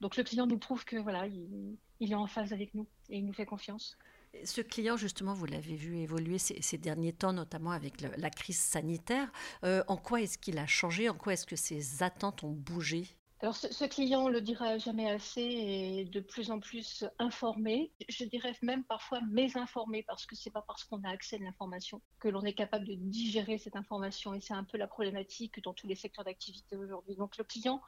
Donc 0.00 0.16
le 0.16 0.22
client 0.22 0.46
nous 0.46 0.58
prouve 0.58 0.84
que 0.84 0.96
voilà, 0.96 1.26
il, 1.26 1.78
est 2.00 2.14
en 2.14 2.26
phase 2.26 2.52
avec 2.52 2.74
nous 2.74 2.86
et 3.08 3.18
il 3.18 3.26
nous 3.26 3.32
fait 3.32 3.46
confiance. 3.46 3.96
Ce 4.44 4.60
client, 4.60 4.96
justement, 4.98 5.32
vous 5.32 5.46
l'avez 5.46 5.76
vu 5.76 5.96
évoluer 5.96 6.36
ces, 6.38 6.78
derniers 6.78 7.14
temps, 7.14 7.32
notamment 7.32 7.70
avec 7.70 8.02
la 8.02 8.28
crise 8.28 8.58
sanitaire. 8.58 9.30
Euh, 9.64 9.82
en 9.88 9.96
quoi 9.96 10.20
est-ce 10.20 10.36
qu'il 10.36 10.58
a 10.58 10.66
changé? 10.66 11.08
En 11.08 11.14
quoi 11.14 11.32
est-ce 11.32 11.46
que 11.46 11.56
ses 11.56 12.02
attentes 12.02 12.44
ont 12.44 12.52
bougé? 12.52 13.16
Alors, 13.40 13.54
ce, 13.54 13.84
client, 13.84 14.24
on 14.24 14.28
le 14.28 14.40
dira 14.40 14.78
jamais 14.78 15.10
assez, 15.10 15.42
est 15.42 16.04
de 16.06 16.20
plus 16.20 16.50
en 16.50 16.58
plus 16.58 17.04
informé. 17.18 17.92
Je 18.08 18.24
dirais 18.24 18.56
même 18.62 18.82
parfois 18.82 19.20
mésinformé, 19.30 20.02
parce 20.02 20.24
que 20.24 20.34
c'est 20.34 20.50
pas 20.50 20.62
parce 20.62 20.84
qu'on 20.84 21.04
a 21.04 21.10
accès 21.10 21.36
à 21.36 21.40
l'information 21.40 22.00
que 22.18 22.28
l'on 22.28 22.42
est 22.44 22.54
capable 22.54 22.86
de 22.86 22.94
digérer 22.94 23.58
cette 23.58 23.76
information. 23.76 24.32
Et 24.32 24.40
c'est 24.40 24.54
un 24.54 24.64
peu 24.64 24.78
la 24.78 24.86
problématique 24.86 25.62
dans 25.62 25.74
tous 25.74 25.86
les 25.86 25.96
secteurs 25.96 26.24
d'activité 26.24 26.76
aujourd'hui. 26.76 27.14
Donc, 27.16 27.36
le 27.36 27.44
client 27.44 27.82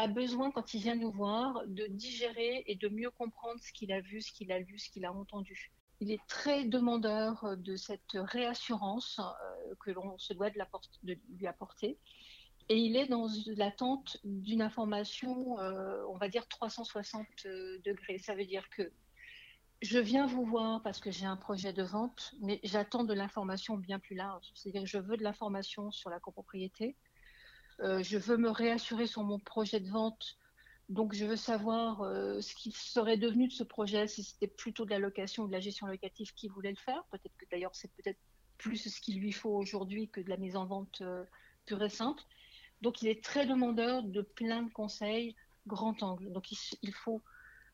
a 0.00 0.06
besoin, 0.06 0.50
quand 0.50 0.72
il 0.72 0.80
vient 0.80 0.94
nous 0.94 1.10
voir, 1.10 1.62
de 1.66 1.86
digérer 1.86 2.64
et 2.66 2.74
de 2.74 2.88
mieux 2.88 3.10
comprendre 3.10 3.60
ce 3.60 3.70
qu'il 3.70 3.92
a 3.92 4.00
vu, 4.00 4.22
ce 4.22 4.32
qu'il 4.32 4.50
a 4.50 4.58
lu, 4.58 4.78
ce 4.78 4.88
qu'il 4.88 5.04
a 5.04 5.12
entendu. 5.12 5.70
Il 6.00 6.10
est 6.10 6.26
très 6.26 6.64
demandeur 6.64 7.58
de 7.58 7.76
cette 7.76 8.12
réassurance 8.14 9.20
euh, 9.20 9.74
que 9.84 9.90
l'on 9.90 10.16
se 10.16 10.32
doit 10.32 10.48
de, 10.48 11.18
lui 11.36 11.46
apporter. 11.46 11.98
Et 12.70 12.78
il 12.78 12.96
est 12.96 13.08
dans 13.08 13.28
l'attente 13.56 14.16
d'une 14.24 14.62
information, 14.62 15.58
euh, 15.60 16.02
on 16.08 16.16
va 16.16 16.30
dire 16.30 16.48
360 16.48 17.26
euh, 17.44 17.78
degrés. 17.84 18.16
Ça 18.16 18.34
veut 18.34 18.46
dire 18.46 18.70
que 18.70 18.90
je 19.82 19.98
viens 19.98 20.26
vous 20.26 20.46
voir 20.46 20.82
parce 20.82 21.00
que 21.00 21.10
j'ai 21.10 21.26
un 21.26 21.36
projet 21.36 21.74
de 21.74 21.82
vente, 21.82 22.32
mais 22.40 22.58
j'attends 22.64 23.04
de 23.04 23.12
l'information 23.12 23.76
bien 23.76 23.98
plus 23.98 24.16
large. 24.16 24.46
C'est-à-dire 24.54 24.82
que 24.82 24.88
je 24.88 24.98
veux 24.98 25.18
de 25.18 25.24
l'information 25.24 25.90
sur 25.90 26.08
la 26.08 26.20
copropriété, 26.20 26.96
euh, 27.82 28.02
je 28.02 28.18
veux 28.18 28.36
me 28.36 28.50
réassurer 28.50 29.06
sur 29.06 29.22
mon 29.22 29.38
projet 29.38 29.80
de 29.80 29.88
vente. 29.88 30.36
Donc, 30.88 31.14
je 31.14 31.24
veux 31.24 31.36
savoir 31.36 32.02
euh, 32.02 32.40
ce 32.40 32.54
qui 32.54 32.72
serait 32.72 33.16
devenu 33.16 33.48
de 33.48 33.52
ce 33.52 33.62
projet, 33.62 34.08
si 34.08 34.24
c'était 34.24 34.48
plutôt 34.48 34.84
de 34.84 34.90
la 34.90 34.98
location 34.98 35.44
ou 35.44 35.46
de 35.46 35.52
la 35.52 35.60
gestion 35.60 35.86
locative 35.86 36.34
qui 36.34 36.48
voulait 36.48 36.70
le 36.70 36.76
faire. 36.76 37.04
Peut-être 37.10 37.36
que 37.38 37.46
d'ailleurs, 37.50 37.74
c'est 37.74 37.92
peut-être 37.92 38.18
plus 38.58 38.76
ce 38.76 39.00
qu'il 39.00 39.20
lui 39.20 39.32
faut 39.32 39.50
aujourd'hui 39.50 40.08
que 40.08 40.20
de 40.20 40.28
la 40.28 40.36
mise 40.36 40.56
en 40.56 40.66
vente 40.66 41.00
euh, 41.00 41.24
pure 41.64 41.82
et 41.82 41.88
simple. 41.88 42.22
Donc, 42.82 43.02
il 43.02 43.08
est 43.08 43.22
très 43.22 43.46
demandeur 43.46 44.02
de 44.02 44.20
plein 44.20 44.62
de 44.62 44.72
conseils 44.72 45.36
grand 45.66 46.02
angle. 46.02 46.32
Donc, 46.32 46.50
il, 46.50 46.92
faut 46.92 47.22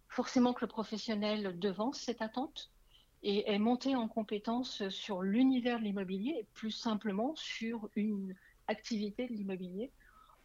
forcément 0.08 0.52
que 0.52 0.64
le 0.64 0.68
professionnel 0.68 1.58
devance 1.58 1.98
cette 1.98 2.20
attente 2.20 2.70
et 3.22 3.50
est 3.50 3.58
monté 3.58 3.96
en 3.96 4.08
compétence 4.08 4.88
sur 4.88 5.22
l'univers 5.22 5.78
de 5.78 5.84
l'immobilier 5.84 6.36
et 6.38 6.46
plus 6.54 6.70
simplement 6.70 7.34
sur 7.36 7.88
une 7.96 8.34
activité 8.68 9.26
de 9.26 9.32
l'immobilier 9.34 9.90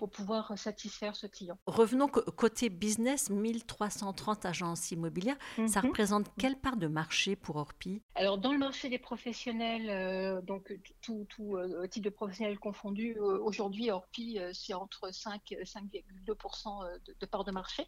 pour 0.02 0.10
pouvoir 0.10 0.58
satisfaire 0.58 1.16
ce 1.16 1.28
client. 1.28 1.60
Revenons 1.68 2.08
côté 2.08 2.70
business, 2.70 3.30
1330 3.30 4.48
agences 4.48 4.90
immobilières, 4.90 5.38
ça 5.68 5.80
mhm. 5.80 5.90
représente 5.90 6.26
quelle 6.40 6.56
part 6.56 6.78
de 6.78 6.88
marché 6.88 7.36
pour 7.36 7.58
Orpi? 7.58 8.02
Alors 8.16 8.40
dans 8.40 8.52
le 8.52 8.58
marché 8.58 8.90
des 8.90 8.98
professionnels, 8.98 9.92
euh, 9.92 10.42
donc 10.42 10.76
tout, 11.02 11.28
tout 11.30 11.56
euh, 11.56 11.86
type 11.86 12.04
de 12.04 12.10
professionnels 12.10 12.58
confondus, 12.58 13.16
euh, 13.18 13.38
aujourd'hui 13.44 13.92
Orpi 13.92 14.40
c'est 14.54 14.74
entre 14.74 15.14
5 15.14 15.52
et 15.52 15.66
5,2% 15.66 17.00
de, 17.06 17.16
de 17.20 17.26
part 17.28 17.44
de 17.44 17.52
marché. 17.52 17.86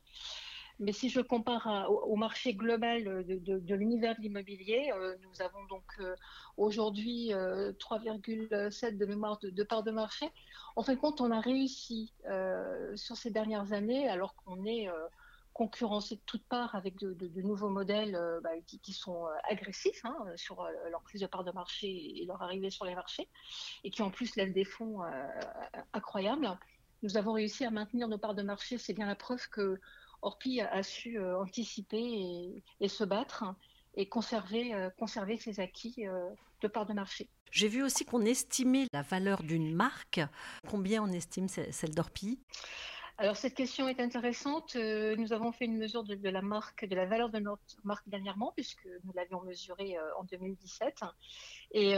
Mais 0.80 0.92
si 0.92 1.10
je 1.10 1.22
compare 1.22 1.88
au, 1.90 2.16
marché 2.16 2.54
global 2.54 3.04
de, 3.26 3.76
l'univers 3.76 4.16
de 4.16 4.22
l'immobilier, 4.22 4.92
euh, 4.96 5.16
nous 5.22 5.42
avons 5.42 5.64
donc 5.66 5.84
euh, 6.00 6.16
aujourd'hui 6.58 7.30
3,7 7.30 8.86
euh, 8.86 8.92
de 8.92 9.06
mémoire 9.06 9.40
de, 9.40 9.64
part 9.64 9.84
de 9.84 9.92
marché. 9.92 10.30
En 10.76 10.82
fin 10.82 10.96
de 10.96 11.00
compte, 11.00 11.22
on 11.22 11.32
a 11.32 11.40
réussi 11.40 12.12
sur 12.96 13.16
ces 13.16 13.30
dernières 13.30 13.74
années, 13.74 14.10
alors 14.10 14.36
qu'on 14.36 14.66
est 14.66 14.90
concurrencé 15.54 16.16
de 16.16 16.22
toutes 16.26 16.46
parts 16.46 16.74
avec 16.74 16.98
de, 16.98 17.42
nouveaux 17.42 17.70
modèles 17.70 18.18
bah, 18.42 18.50
qui, 18.66 18.94
sont 18.94 19.28
agressifs 19.48 20.04
hein, 20.04 20.18
sur 20.36 20.68
leur 20.90 21.02
prise 21.04 21.22
de 21.22 21.28
part 21.28 21.44
de 21.44 21.52
marché 21.52 21.88
et 22.22 22.26
leur 22.26 22.42
arrivée 22.42 22.72
sur 22.72 22.86
les 22.86 22.96
marchés, 22.96 23.30
et 23.84 23.92
qui 23.92 24.02
en 24.02 24.10
plus 24.10 24.36
lèvent 24.36 24.54
des 24.54 24.66
fonds 24.66 25.02
incroyables. 25.94 26.58
Nous 27.04 27.18
avons 27.18 27.34
réussi 27.34 27.66
à 27.66 27.70
maintenir 27.70 28.08
nos 28.08 28.18
parts 28.18 28.34
de 28.34 28.42
marché. 28.42 28.78
C'est 28.78 28.94
bien 28.94 29.06
la 29.06 29.16
preuve 29.16 29.48
que 29.50 29.80
Orpi 30.24 30.62
a, 30.62 30.82
su 30.84 31.18
euh, 31.18 31.38
anticiper 31.38 32.64
et, 32.80 32.88
se 32.88 33.04
battre 33.04 33.44
et 33.96 34.08
conserver, 34.08 34.74
euh, 34.74 34.90
conserver 34.98 35.38
ses 35.38 35.60
acquis 35.60 36.08
euh, 36.08 36.30
de 36.62 36.68
part 36.68 36.86
de 36.86 36.94
marché. 36.94 37.30
J'ai 37.52 37.68
vu 37.68 37.84
aussi 37.84 38.06
qu'on 38.06 38.26
estimait 38.26 38.88
la 38.94 39.02
valeur 39.02 39.44
d'une 39.44 39.76
marque. 39.76 40.22
Combien 40.68 41.04
on 41.04 41.12
estime 41.12 41.48
celle 41.48 41.94
d'Orpi? 41.94 42.40
Alors 43.20 43.36
cette 43.36 43.54
question 43.54 43.88
est 43.88 44.00
intéressante. 44.00 44.76
Nous 44.76 45.34
avons 45.34 45.52
fait 45.52 45.66
une 45.66 45.78
mesure 45.78 46.04
de, 46.04 46.30
la 46.30 46.42
marque, 46.42 46.86
de 46.86 46.96
la 46.96 47.06
valeur 47.06 47.30
de 47.30 47.38
notre 47.38 47.62
marque 47.84 48.10
dernièrement, 48.10 48.54
puisque 48.56 48.88
nous 49.04 49.14
l'avions 49.14 49.44
mesurée 49.44 49.96
en 50.18 50.24
2017. 50.24 51.02
Et 51.74 51.94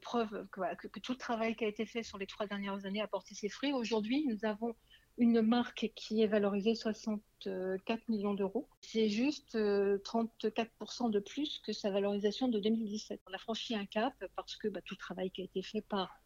preuve 0.00 0.46
que, 0.50 0.88
que, 0.88 1.00
tout 1.00 1.12
le 1.12 1.18
travail 1.18 1.54
qui 1.54 1.66
a 1.66 1.68
été 1.68 1.84
fait 1.84 2.02
sur 2.02 2.16
les 2.16 2.26
trois 2.26 2.46
dernières 2.46 2.86
années 2.86 3.02
a 3.02 3.08
porté 3.08 3.34
ses 3.34 3.50
fruits. 3.50 3.74
Aujourd'hui, 3.74 4.24
nous 4.26 4.46
avons 4.46 4.74
une 5.18 5.42
marque 5.42 5.92
qui 5.94 6.22
est 6.22 6.26
valorisée 6.26 6.74
64 6.74 8.08
millions 8.08 8.34
d'euros. 8.34 8.68
C'est 8.80 9.08
juste 9.08 9.56
34% 9.56 9.56
euh, 9.56 11.08
de 11.10 11.18
plus 11.20 11.60
que 11.64 11.72
sa 11.72 11.90
valorisation 11.90 12.48
de 12.48 12.58
2017. 12.58 13.20
On 13.28 13.34
a 13.34 13.38
franchi 13.38 13.74
un 13.74 13.86
cap 13.86 14.14
parce 14.36 14.56
que 14.56 14.68
bah, 14.68 14.80
tout 14.84 14.94
le 14.94 14.98
travail 14.98 15.30
qui 15.30 15.42
a 15.42 15.44
été 15.44 15.62
fait 15.62 15.82
par, 15.82 16.18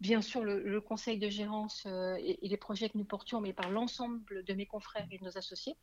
bien 0.00 0.20
sûr, 0.20 0.44
le, 0.44 0.80
conseil 0.80 1.18
de 1.18 1.28
gérance 1.28 1.84
euh, 1.86 2.16
et, 2.16 2.38
les 2.42 2.56
projets 2.56 2.90
que 2.90 2.98
nous 2.98 3.04
portions, 3.04 3.40
mais 3.40 3.52
par 3.52 3.70
l'ensemble 3.70 4.44
de 4.44 4.54
mes 4.54 4.66
confrères 4.66 5.06
et 5.10 5.18
de 5.18 5.24
nos 5.24 5.38
associés. 5.38 5.76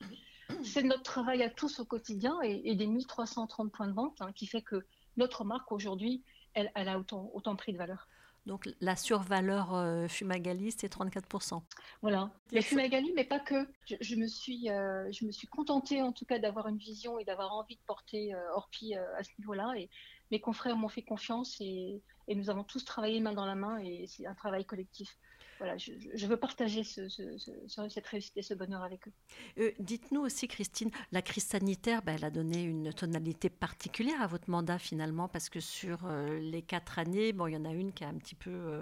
C'est 0.64 0.84
notre 0.84 1.04
travail 1.04 1.42
à 1.44 1.50
tous 1.50 1.80
au 1.80 1.86
quotidien 1.86 2.40
et, 2.42 2.76
des 2.76 2.88
1330 2.88 3.72
points 3.72 3.88
de 3.88 3.94
vente 3.94 4.22
hein, 4.22 4.32
qui 4.34 4.46
fait 4.46 4.62
que 4.62 4.86
notre 5.18 5.44
marque 5.44 5.72
aujourd'hui, 5.72 6.24
elle, 6.54 6.70
a 6.76 7.00
autant, 7.00 7.32
autant 7.34 7.56
pris 7.56 7.74
de 7.74 7.78
valeur. 7.78 8.08
Donc 8.48 8.68
la 8.82 8.96
survaleur 8.96 9.76
euh, 9.76 10.08
Fumagali, 10.08 10.72
c'est 10.72 10.92
34%. 10.92 11.62
Voilà. 12.02 12.32
Les 12.52 12.62
Fumagali, 12.62 13.14
mais 13.16 13.24
pas 13.24 13.40
que. 13.40 13.68
Je, 13.86 14.16
me 14.16 14.28
suis, 14.28 14.70
euh, 14.70 15.12
je 15.12 15.26
me 15.26 15.32
suis 15.32 15.48
contentée 15.48 16.02
en 16.02 16.12
tout 16.12 16.26
cas 16.26 16.40
d'avoir 16.40 16.68
une 16.68 16.78
vision 16.78 17.20
et 17.20 17.26
d'avoir 17.26 17.54
envie 17.54 17.76
de 17.76 17.82
porter 17.86 18.34
euh, 18.34 18.54
Orpi 18.56 18.96
à 18.96 19.24
ce 19.24 19.30
niveau-là. 19.40 19.74
Et 19.78 19.90
mes 20.32 20.40
confrères 20.40 20.76
m'ont 20.76 20.90
fait 20.90 21.04
confiance 21.04 21.58
et, 21.60 22.02
et, 22.28 22.36
nous 22.36 22.50
avons 22.50 22.64
tous 22.64 22.84
travaillé 22.84 23.20
main 23.20 23.34
dans 23.34 23.46
la 23.46 23.56
main 23.56 23.78
et 23.78 24.06
c'est 24.08 24.26
un 24.26 24.36
travail 24.36 24.66
collectif 24.66 25.18
voilà, 25.62 25.78
je, 25.78 26.26
veux 26.26 26.38
partager 26.38 26.84
cette 26.84 28.08
réussite 28.08 28.36
et 28.36 28.42
ce 28.42 28.56
bonheur 28.56 28.82
avec 28.82 29.08
eux. 29.08 29.12
Euh, 29.60 29.72
dites-nous 29.78 30.22
aussi, 30.22 30.48
Christine, 30.48 30.90
la 31.12 31.22
crise 31.22 31.44
sanitaire, 31.44 32.02
ben, 32.02 32.16
elle 32.16 32.26
a 32.26 32.32
donné 32.32 32.64
une 32.64 32.92
tonalité 32.92 33.52
particulière 33.52 34.20
à 34.24 34.26
votre 34.26 34.50
mandat 34.50 34.80
finalement, 34.80 35.28
parce 35.28 35.50
que 35.50 35.60
sur 35.60 36.00
euh, 36.08 36.40
les 36.40 36.64
quatre 36.64 36.98
années, 36.98 37.32
bon, 37.32 37.46
il 37.46 37.54
y 37.54 37.58
en 37.58 37.66
a 37.66 37.74
une 37.74 37.94
qui 37.94 38.04
a 38.04 38.08
un 38.08 38.16
petit 38.16 38.34
peu... 38.34 38.50
Euh, 38.50 38.82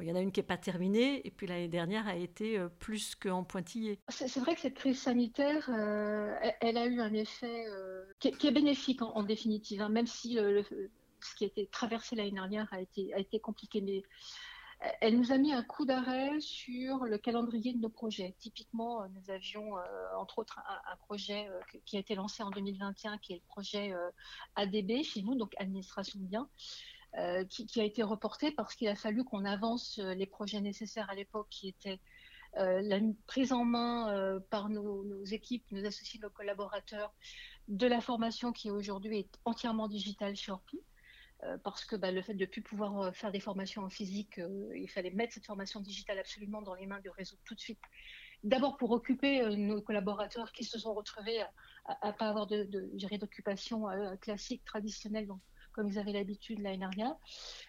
il 0.00 0.08
y 0.08 0.12
en 0.12 0.14
a 0.14 0.20
une 0.20 0.32
qui 0.32 0.40
n'est 0.40 0.46
pas 0.46 0.56
terminée, 0.56 1.26
et 1.26 1.30
puis 1.30 1.46
l'année 1.46 1.68
dernière 1.68 2.06
a 2.08 2.16
été 2.16 2.58
plus 2.78 3.14
qu'en 3.14 3.44
pointillé. 3.44 3.98
C'est 4.08 4.40
vrai 4.40 4.54
que 4.54 4.60
cette 4.60 4.74
crise 4.74 5.00
sanitaire, 5.00 5.70
elle, 6.60 6.76
a 6.76 6.86
eu 6.86 7.00
un 7.00 7.14
effet 7.14 7.64
qui, 8.20 8.28
est, 8.28 8.50
bénéfique 8.50 9.00
en, 9.00 9.22
définitive, 9.22 9.80
hein, 9.80 9.88
même 9.88 10.06
si 10.06 10.34
ce 10.34 11.34
qui 11.34 11.44
a 11.44 11.46
été 11.46 11.66
traversé 11.68 12.14
l'année 12.14 12.30
dernière 12.30 12.68
a 12.72 12.80
été, 12.82 13.14
a 13.14 13.18
été 13.18 13.40
compliqué. 13.40 13.80
Mais 13.80 14.02
elle 15.00 15.16
nous 15.18 15.32
a 15.32 15.38
mis 15.38 15.52
un 15.52 15.62
coup 15.62 15.86
d'arrêt 15.86 16.38
sur 16.40 17.04
le 17.04 17.18
calendrier 17.18 17.72
de 17.72 17.78
nos 17.78 17.88
projets. 17.88 18.34
Typiquement, 18.38 19.02
euh, 19.02 19.06
nous 19.14 19.30
avions 19.30 19.78
euh, 19.78 19.82
entre 20.18 20.38
autres 20.40 20.60
un, 20.90 20.96
projet 20.96 21.48
euh, 21.48 21.60
qui 21.86 21.96
a 21.96 22.00
été 22.00 22.14
lancé 22.14 22.42
en 22.42 22.50
2021, 22.50 23.18
qui 23.18 23.32
est 23.32 23.36
le 23.36 23.48
projet 23.48 23.94
ADB 24.54 25.02
chez 25.02 25.22
nous, 25.22 25.34
donc 25.34 25.54
administration 25.58 26.20
de 26.20 26.26
biens, 26.26 26.48
qui, 27.48 27.80
a 27.80 27.84
été 27.84 28.02
reporté 28.02 28.50
parce 28.50 28.74
qu'il 28.74 28.88
a 28.88 28.94
fallu 28.94 29.24
qu'on 29.24 29.44
avance 29.44 29.98
les 29.98 30.26
projets 30.26 30.60
nécessaires 30.60 31.08
à 31.08 31.14
l'époque, 31.14 31.46
qui 31.50 31.68
étaient 31.68 32.00
la 32.54 33.00
prise 33.26 33.52
en 33.52 33.64
main 33.64 34.40
par 34.50 34.68
nos, 34.68 35.24
équipes, 35.24 35.64
nos 35.70 35.86
associés, 35.86 36.20
nos 36.20 36.30
collaborateurs, 36.30 37.14
de 37.68 37.86
la 37.86 38.00
formation 38.00 38.52
qui 38.52 38.70
aujourd'hui 38.70 39.20
est 39.20 39.38
entièrement 39.44 39.88
digitale 39.88 40.36
chez 40.36 40.52
Orpi. 40.52 40.80
Euh, 41.44 41.58
parce 41.58 41.84
que 41.84 41.96
bah, 41.96 42.10
le 42.10 42.22
fait 42.22 42.34
de 42.34 42.40
ne 42.40 42.46
plus 42.46 42.62
pouvoir 42.62 42.98
euh, 42.98 43.12
faire 43.12 43.30
des 43.30 43.40
formations 43.40 43.82
en 43.82 43.90
physique, 43.90 44.38
euh, 44.38 44.70
il 44.74 44.88
fallait 44.88 45.10
mettre 45.10 45.34
cette 45.34 45.44
formation 45.44 45.80
digitale 45.80 46.18
absolument 46.18 46.62
dans 46.62 46.74
les 46.74 46.86
mains 46.86 47.00
du 47.00 47.10
réseau 47.10 47.36
tout 47.44 47.54
de 47.54 47.60
suite. 47.60 47.80
D'abord 48.42 48.76
pour 48.76 48.90
occuper 48.90 49.44
nos 49.56 49.82
collaborateurs 49.82 50.52
qui 50.52 50.64
se 50.64 50.78
sont 50.78 50.94
retrouvés 50.94 51.40
à 51.86 52.08
ne 52.08 52.12
pas 52.12 52.28
avoir 52.28 52.46
de, 52.46 52.64
de 52.64 53.16
d'occupation 53.16 53.86
classique, 54.20 54.62
traditionnelle, 54.64 55.26
comme 55.72 55.88
ils 55.88 55.98
avaient 55.98 56.12
l'habitude 56.12 56.60
l'année 56.60 56.78
dernière. 56.78 57.16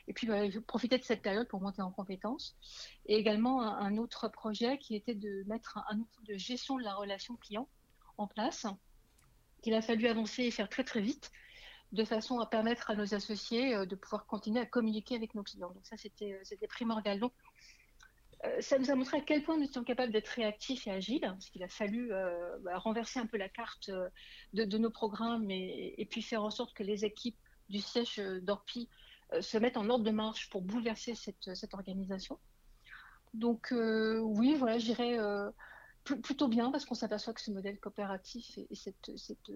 Et 0.08 0.14
puis 0.14 0.28
bah, 0.28 0.42
profiter 0.68 0.98
de 0.98 1.04
cette 1.04 1.22
période 1.22 1.48
pour 1.48 1.62
monter 1.62 1.82
en 1.82 1.90
compétences. 1.90 2.58
Et 3.06 3.16
également 3.16 3.62
un, 3.62 3.98
autre 3.98 4.28
projet 4.28 4.78
qui 4.78 4.96
était 4.96 5.16
de 5.16 5.44
mettre 5.48 5.80
un, 5.90 6.00
outil 6.00 6.24
de 6.28 6.38
gestion 6.38 6.78
de 6.78 6.84
la 6.84 6.94
relation 6.94 7.38
client 7.38 7.68
en 8.18 8.28
place, 8.28 8.68
qu'il 9.62 9.74
a 9.74 9.82
fallu 9.82 10.08
avancer 10.08 10.44
et 10.44 10.52
faire 10.52 10.70
très 10.70 10.84
très 10.84 11.02
vite 11.02 11.32
de 11.92 12.04
façon 12.04 12.40
à 12.40 12.46
permettre 12.46 12.90
à 12.90 12.96
nos 12.96 13.14
associés 13.14 13.76
euh, 13.76 13.86
de 13.86 13.96
pouvoir 13.96 14.26
continuer 14.26 14.60
à 14.60 14.66
communiquer 14.66 15.16
avec 15.16 15.36
nos 15.36 15.44
clients. 15.44 15.72
Donc 15.72 15.86
ça, 15.86 15.98
c'était 15.98 16.34
euh, 16.34 16.68
primordial. 16.68 17.20
Donc, 17.20 17.34
euh, 18.46 18.62
ça 18.62 18.78
nous 18.78 18.92
a 18.92 18.96
montré 18.96 19.18
à 19.18 19.22
quel 19.22 19.44
point 19.44 19.58
nous 19.58 19.64
étions 19.64 19.84
capables 19.84 20.12
d'être 20.12 20.28
réactifs 20.28 20.86
et 20.88 20.92
agiles, 20.92 21.22
parce 21.22 21.50
qu'il 21.50 21.64
a 21.64 21.68
fallu 21.68 22.12
bah, 22.62 22.78
renverser 22.78 23.20
un 23.20 23.26
peu 23.26 23.38
la 23.38 23.50
carte 23.50 23.90
de, 24.54 24.78
nos 24.78 24.92
programmes 24.92 25.50
et, 25.50 26.08
puis 26.12 26.22
faire 26.22 26.44
en 26.44 26.52
sorte 26.52 26.76
que 26.76 26.84
les 26.84 27.04
équipes 27.04 27.38
du 27.70 27.80
siège 27.80 28.18
d'Orpi 28.44 28.90
se 29.42 29.58
mettent 29.58 29.78
en 29.78 29.90
ordre 29.90 30.06
de 30.06 30.12
marche 30.12 30.52
pour 30.52 30.62
bouleverser 30.62 31.16
cette, 31.16 31.56
cette 31.56 31.74
organisation. 31.74 32.38
Donc 33.34 33.74
oui, 33.74 34.54
voilà, 34.54 34.78
j'irais 34.78 35.18
plutôt 36.16 36.48
bien 36.48 36.72
parce 36.72 36.86
qu'on 36.86 36.96
s'aperçoit 36.96 37.34
que 37.34 37.42
ce 37.42 37.52
modèle 37.52 37.80
coopératif 37.80 38.58
et, 38.58 38.76
cette, 38.76 39.10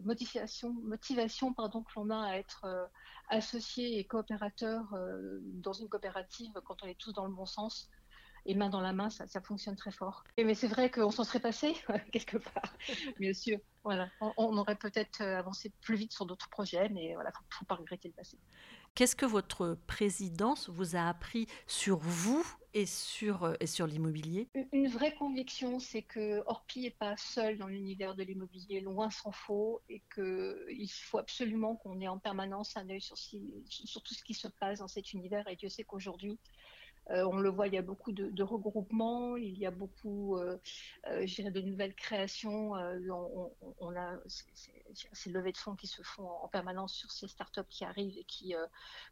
motivation, 0.03 0.73
motivation 0.83 1.53
pardon, 1.53 1.83
que 1.83 1.91
l'on 1.95 2.09
a 2.09 2.31
à 2.31 2.37
être 2.37 2.65
euh, 2.65 2.85
associé 3.29 3.99
et 3.99 4.05
coopérateur 4.05 4.93
euh, 4.93 5.39
dans 5.41 5.73
une 5.73 5.89
coopérative 5.89 6.51
quand 6.65 6.83
on 6.83 6.87
est 6.87 6.97
tous 6.97 7.13
dans 7.13 7.25
le 7.25 7.33
bon 7.33 7.45
sens 7.45 7.89
et 8.45 8.55
main 8.55 8.69
dans 8.69 8.81
la 8.81 8.91
main, 8.91 9.11
ça, 9.11 9.27
fonctionne 9.41 9.75
très 9.75 9.91
fort. 9.91 10.23
Mais 10.37 10.55
c'est 10.55 10.67
vrai 10.67 10.89
qu'on 10.89 11.11
s'en 11.11 11.23
serait 11.23 11.39
passé 11.39 11.75
quelque 12.11 12.37
part, 12.37 12.75
bien 13.19 13.33
sûr. 13.33 13.59
Voilà, 13.83 14.09
on, 14.19 14.57
aurait 14.57 14.75
peut-être 14.75 15.21
euh, 15.21 15.37
avancé 15.37 15.71
plus 15.81 15.95
vite 15.95 16.11
sur 16.11 16.25
d'autres 16.25 16.49
projets, 16.49 16.89
mais 16.89 17.13
voilà, 17.13 17.31
faut, 17.31 17.43
faut 17.49 17.65
pas 17.65 17.75
regretter 17.75 18.07
le 18.07 18.15
passé. 18.15 18.39
Qu'est-ce 18.95 19.15
que 19.15 19.25
votre 19.25 19.77
présidence 19.85 20.69
vous 20.69 20.95
a 20.95 21.07
appris 21.07 21.47
sur 21.67 21.99
vous 21.99 22.45
et 22.73 22.85
sur, 22.85 23.43
euh, 23.43 23.53
et 23.59 23.67
sur 23.67 23.87
l'immobilier? 23.87 24.47
Une 24.71 24.87
vraie 24.87 25.13
conviction, 25.13 25.79
c'est 25.79 26.01
que 26.01 26.43
Orpi 26.45 26.81
n'est 26.81 26.91
pas 26.91 27.15
seul 27.17 27.57
dans 27.57 27.67
l'univers 27.67 28.15
de 28.15 28.23
l'immobilier, 28.23 28.81
loin 28.81 29.09
s'en 29.09 29.31
faut, 29.31 29.81
et 29.89 30.01
qu'il 30.13 30.91
faut 30.91 31.17
absolument 31.17 31.75
qu'on 31.75 31.99
ait 31.99 32.07
en 32.07 32.19
permanence 32.19 32.77
un 32.77 32.89
œil 32.89 33.01
sur, 33.01 33.17
sur, 33.17 34.01
tout 34.01 34.13
ce 34.13 34.23
qui 34.23 34.33
se 34.33 34.47
passe 34.47 34.79
dans 34.79 34.87
cet 34.87 35.13
univers. 35.13 35.47
Et 35.47 35.55
Dieu 35.55 35.69
sait 35.69 35.83
qu'aujourd'hui, 35.83 36.39
Euh, 37.11 37.25
on 37.25 37.37
le 37.37 37.49
voit, 37.49 37.67
il 37.67 37.73
y 37.73 37.77
a 37.77 37.81
beaucoup 37.81 38.11
de, 38.11 38.43
regroupements, 38.43 39.35
il 39.35 39.57
y 39.57 39.65
a 39.65 39.71
beaucoup, 39.71 40.37
euh, 40.37 40.57
euh, 41.07 41.25
de 41.25 41.61
nouvelles 41.61 41.95
créations. 41.95 42.71
on, 43.79 43.95
a 43.95 44.17
ces 45.13 45.29
levées 45.29 45.51
de 45.51 45.57
fonds 45.57 45.75
qui 45.75 45.87
se 45.87 46.01
font 46.03 46.27
en 46.27 46.47
permanence 46.47 46.93
sur 46.93 47.11
ces 47.11 47.27
startups 47.27 47.67
qui 47.69 47.83
arrivent 47.83 48.17
et 48.17 48.23
qui 48.23 48.53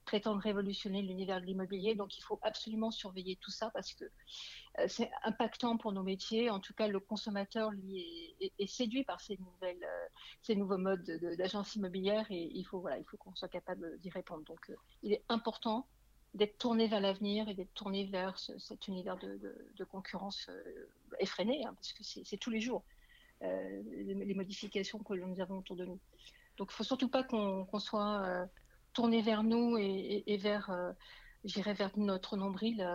prétendent 0.05 0.41
révolutionner 0.41 1.01
l'univers 1.01 1.41
de 1.41 1.45
l'immobilier. 1.45 1.95
Donc, 1.95 2.17
il 2.17 2.21
faut 2.21 2.39
absolument 2.41 2.91
surveiller 2.91 3.37
tout 3.41 3.51
ça 3.51 3.69
parce 3.71 3.93
que 3.93 4.05
c'est 4.87 5.09
impactant 5.23 5.77
pour 5.77 5.91
nos 5.91 6.03
métiers. 6.03 6.49
En 6.49 6.59
tout 6.59 6.73
cas, 6.73 6.87
le 6.87 6.99
consommateur, 6.99 7.71
lui, 7.71 8.35
est, 8.39 8.67
séduit 8.67 9.03
par 9.03 9.19
ces 9.19 9.37
nouvelles, 9.37 9.87
ces 10.41 10.55
nouveaux 10.55 10.77
modes 10.77 11.03
d'agence 11.37 11.75
immobilière 11.75 12.25
et 12.29 12.49
il 12.53 12.63
faut, 12.63 12.79
voilà, 12.79 12.97
il 12.97 13.05
faut 13.05 13.17
qu'on 13.17 13.35
soit 13.35 13.49
capable 13.49 13.99
d'y 13.99 14.09
répondre. 14.09 14.43
Donc, 14.43 14.71
il 15.03 15.13
est 15.13 15.23
important 15.29 15.87
d'être 16.33 16.57
tourné 16.57 16.88
vers 16.88 17.01
l'avenir 17.01 17.50
et 17.50 17.53
d'être 17.53 17.74
tourné 17.74 18.05
vers 18.05 18.38
cet 18.38 18.88
univers 18.88 19.17
de, 19.17 19.83
concurrence 19.86 20.48
euh, 20.50 20.88
effréné, 21.19 21.65
hein, 21.65 21.74
parce 21.75 21.93
que 21.93 22.03
c'est 22.03 22.38
tous 22.38 22.50
les 22.50 22.62
jours 22.62 22.83
euh, 23.41 23.81
les, 24.05 24.33
modifications 24.33 25.00
que 25.00 25.13
nous 25.13 25.39
avons 25.39 25.59
autour 25.59 25.75
de 25.75 25.86
nous. 25.86 26.00
Donc 26.57 26.69
il 26.69 26.74
ne 26.74 26.75
faut 26.75 26.83
surtout 26.83 27.09
pas 27.09 27.24
qu'on 27.24 27.79
soit 27.79 28.21
euh, 28.25 28.45
tourné 28.93 29.21
vers 29.21 29.43
nous 29.43 29.77
et, 29.77 30.38
vers, 30.38 30.69
j'irai 31.45 31.74
vers 31.74 31.98
notre 31.98 32.36
nombril 32.36 32.86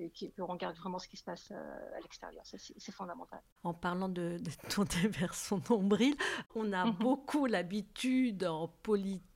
et 0.00 0.32
qu'on 0.32 0.46
regarde 0.46 0.76
vraiment 0.76 0.98
ce 0.98 1.06
qui 1.06 1.18
se 1.18 1.24
passe 1.24 1.50
à 1.50 2.00
l'extérieur. 2.00 2.42
C'est 2.44 2.92
fondamental. 2.92 3.40
En 3.62 3.74
parlant 3.74 4.08
de, 4.08 4.38
de, 4.38 4.68
tourner 4.68 5.08
vers 5.08 5.34
son 5.34 5.60
nombril, 5.68 6.16
on 6.54 6.72
a 6.72 6.86
mhm. 6.86 6.94
beaucoup 6.94 7.46
l'habitude 7.46 8.44
en 8.44 8.68
politique 8.68 9.29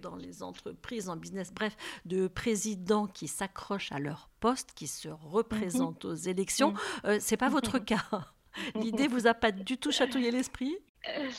dans 0.00 0.16
les 0.16 0.42
entreprises, 0.42 1.08
en 1.08 1.16
business, 1.16 1.52
bref, 1.52 1.76
de 2.04 2.28
présidents 2.28 3.06
qui 3.06 3.28
s'accrochent 3.28 3.92
à 3.92 3.98
leur 3.98 4.28
poste, 4.40 4.72
qui 4.74 4.86
se 4.86 5.08
représentent 5.08 6.04
aux 6.04 6.14
élections. 6.14 6.74
Ce 7.02 7.08
euh, 7.08 7.18
c'est 7.20 7.36
pas 7.36 7.48
votre 7.48 7.78
cas. 7.78 8.04
L'idée 8.74 9.08
vous 9.08 9.26
a 9.26 9.34
pas 9.34 9.52
du 9.52 9.78
tout 9.78 9.92
chatouillé 9.92 10.30
l'esprit? 10.30 10.76
Euh, 11.08 11.30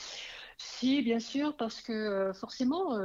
Si, 0.57 1.01
bien 1.01 1.19
sûr, 1.19 1.55
parce 1.57 1.81
que 1.81 1.91
euh, 1.91 2.33
forcément, 2.33 2.97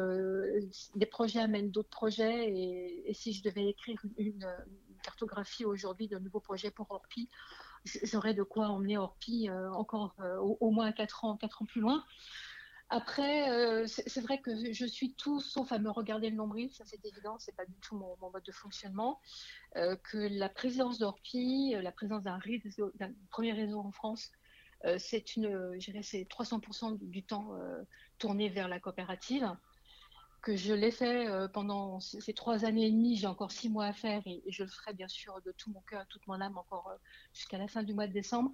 des 0.94 1.06
projets 1.06 1.40
amènent 1.40 1.70
d'autres 1.70 1.88
projets. 1.88 2.50
Et, 2.50 3.14
si 3.14 3.32
je 3.32 3.42
devais 3.42 3.66
écrire 3.66 4.00
une, 4.16 4.46
cartographie 5.02 5.64
aujourd'hui 5.64 6.08
d'un 6.08 6.20
nouveau 6.20 6.40
projet 6.40 6.70
pour 6.70 6.90
Orpi, 6.90 7.28
j'aurais 8.02 8.34
de 8.34 8.42
quoi 8.42 8.68
emmener 8.68 8.98
Orpi 8.98 9.48
encore 9.72 10.14
au, 10.42 10.58
au, 10.60 10.70
moins 10.70 10.92
4 10.92 11.24
ans, 11.24 11.36
4 11.36 11.62
ans 11.62 11.66
plus 11.66 11.80
loin. 11.80 12.04
Après, 12.90 13.50
euh, 13.50 13.86
c'est 13.86 14.20
vrai 14.22 14.40
que 14.40 14.72
je 14.72 14.86
suis 14.86 15.12
tout 15.12 15.40
sauf 15.40 15.72
à 15.72 15.78
me 15.78 15.90
regarder 15.90 16.30
le 16.30 16.36
nombril, 16.36 16.72
ça 16.72 16.84
c'est 16.86 17.04
évident, 17.04 17.38
c'est 17.38 17.54
pas 17.54 17.66
du 17.66 17.74
tout 17.80 17.96
mon, 17.96 18.16
mode 18.30 18.42
de 18.42 18.52
fonctionnement. 18.52 19.20
Euh, 19.76 19.94
que 19.96 20.16
la 20.16 20.48
présence 20.48 20.98
d'Orpi, 20.98 21.74
euh, 21.74 21.82
la 21.82 21.92
présence 21.92 22.22
d'un 22.22 22.40
premier 23.30 23.52
réseau 23.52 23.80
en 23.80 23.92
France, 23.92 24.30
c'est 24.98 25.34
une, 25.34 25.76
c'est 26.02 26.22
300% 26.30 26.98
du, 26.98 27.24
temps 27.24 27.50
tourné 28.18 28.48
vers 28.48 28.68
la 28.68 28.78
coopérative. 28.78 29.52
Que 30.40 30.54
je 30.54 30.72
l'ai 30.72 30.92
fait 30.92 31.26
pendant 31.52 31.98
ces 31.98 32.32
trois 32.32 32.64
années 32.64 32.86
et 32.86 32.90
demie, 32.92 33.16
j'ai 33.16 33.26
encore 33.26 33.50
six 33.50 33.68
mois 33.68 33.86
à 33.86 33.92
faire 33.92 34.22
et, 34.24 34.40
et, 34.46 34.52
je 34.52 34.62
le 34.62 34.68
ferai 34.68 34.94
bien 34.94 35.08
sûr 35.08 35.42
de 35.42 35.50
tout 35.50 35.72
mon 35.72 35.80
cœur, 35.80 36.06
toute 36.08 36.24
mon 36.28 36.40
âme 36.40 36.56
encore 36.56 36.92
jusqu'à 37.34 37.58
la 37.58 37.66
fin 37.66 37.82
du 37.82 37.92
mois 37.92 38.06
de 38.06 38.12
décembre. 38.12 38.52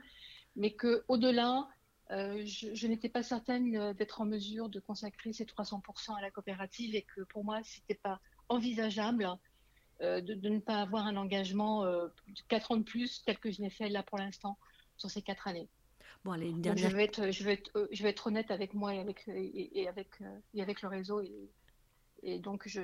Mais 0.57 0.73
que 0.73 1.05
au-delà, 1.09 1.69
euh, 2.11 2.45
je, 2.45 2.87
n'étais 2.87 3.09
pas 3.09 3.23
certaine 3.23 3.75
euh, 3.77 3.95
d'être 3.95 4.21
en 4.21 4.27
mesure 4.27 4.69
de 4.69 4.79
consacrer 4.79 5.33
ces 5.33 5.45
300% 5.45 6.17
à 6.17 6.21
la 6.21 6.31
coopérative 6.31 6.95
et 6.95 7.03
que 7.03 7.23
pour 7.23 7.45
moi, 7.45 7.63
ce 7.63 7.81
n'était 7.81 7.95
pas 7.95 8.21
envisageable 8.49 9.27
euh, 10.03 10.21
de, 10.21 10.49
ne 10.49 10.59
pas 10.59 10.83
avoir 10.83 11.07
un 11.07 11.17
engagement 11.17 11.85
de 11.85 12.13
4 12.49 12.73
ans 12.73 12.77
de 12.77 12.83
plus 12.83 13.23
tel 13.25 13.39
que 13.39 13.51
je 13.51 13.63
l'ai 13.63 13.71
fait 13.71 13.89
là 13.89 14.03
pour 14.03 14.19
l'instant 14.19 14.59
sur 14.97 15.11
ces 15.11 15.23
4 15.23 15.49
années. 15.49 15.69
Bon, 16.25 16.33
allez, 16.33 16.49
une 16.49 16.61
dernière... 16.61 16.91
je, 16.91 16.97
vais 16.97 17.05
être, 17.05 17.31
je, 17.31 17.45
vais 17.45 17.55
être, 17.55 17.89
je 17.91 18.03
vais 18.03 18.11
être 18.11 18.27
honnête 18.27 18.51
avec 18.51 18.75
moi 18.75 18.95
et 18.95 18.99
avec, 18.99 19.25
et, 19.29 19.89
avec, 19.89 20.09
et 20.55 20.63
avec 20.63 20.83
le 20.83 20.89
réseau. 20.89 21.21
Et, 21.21 21.51
et 22.23 22.39
donc, 22.39 22.67
je 22.67 22.81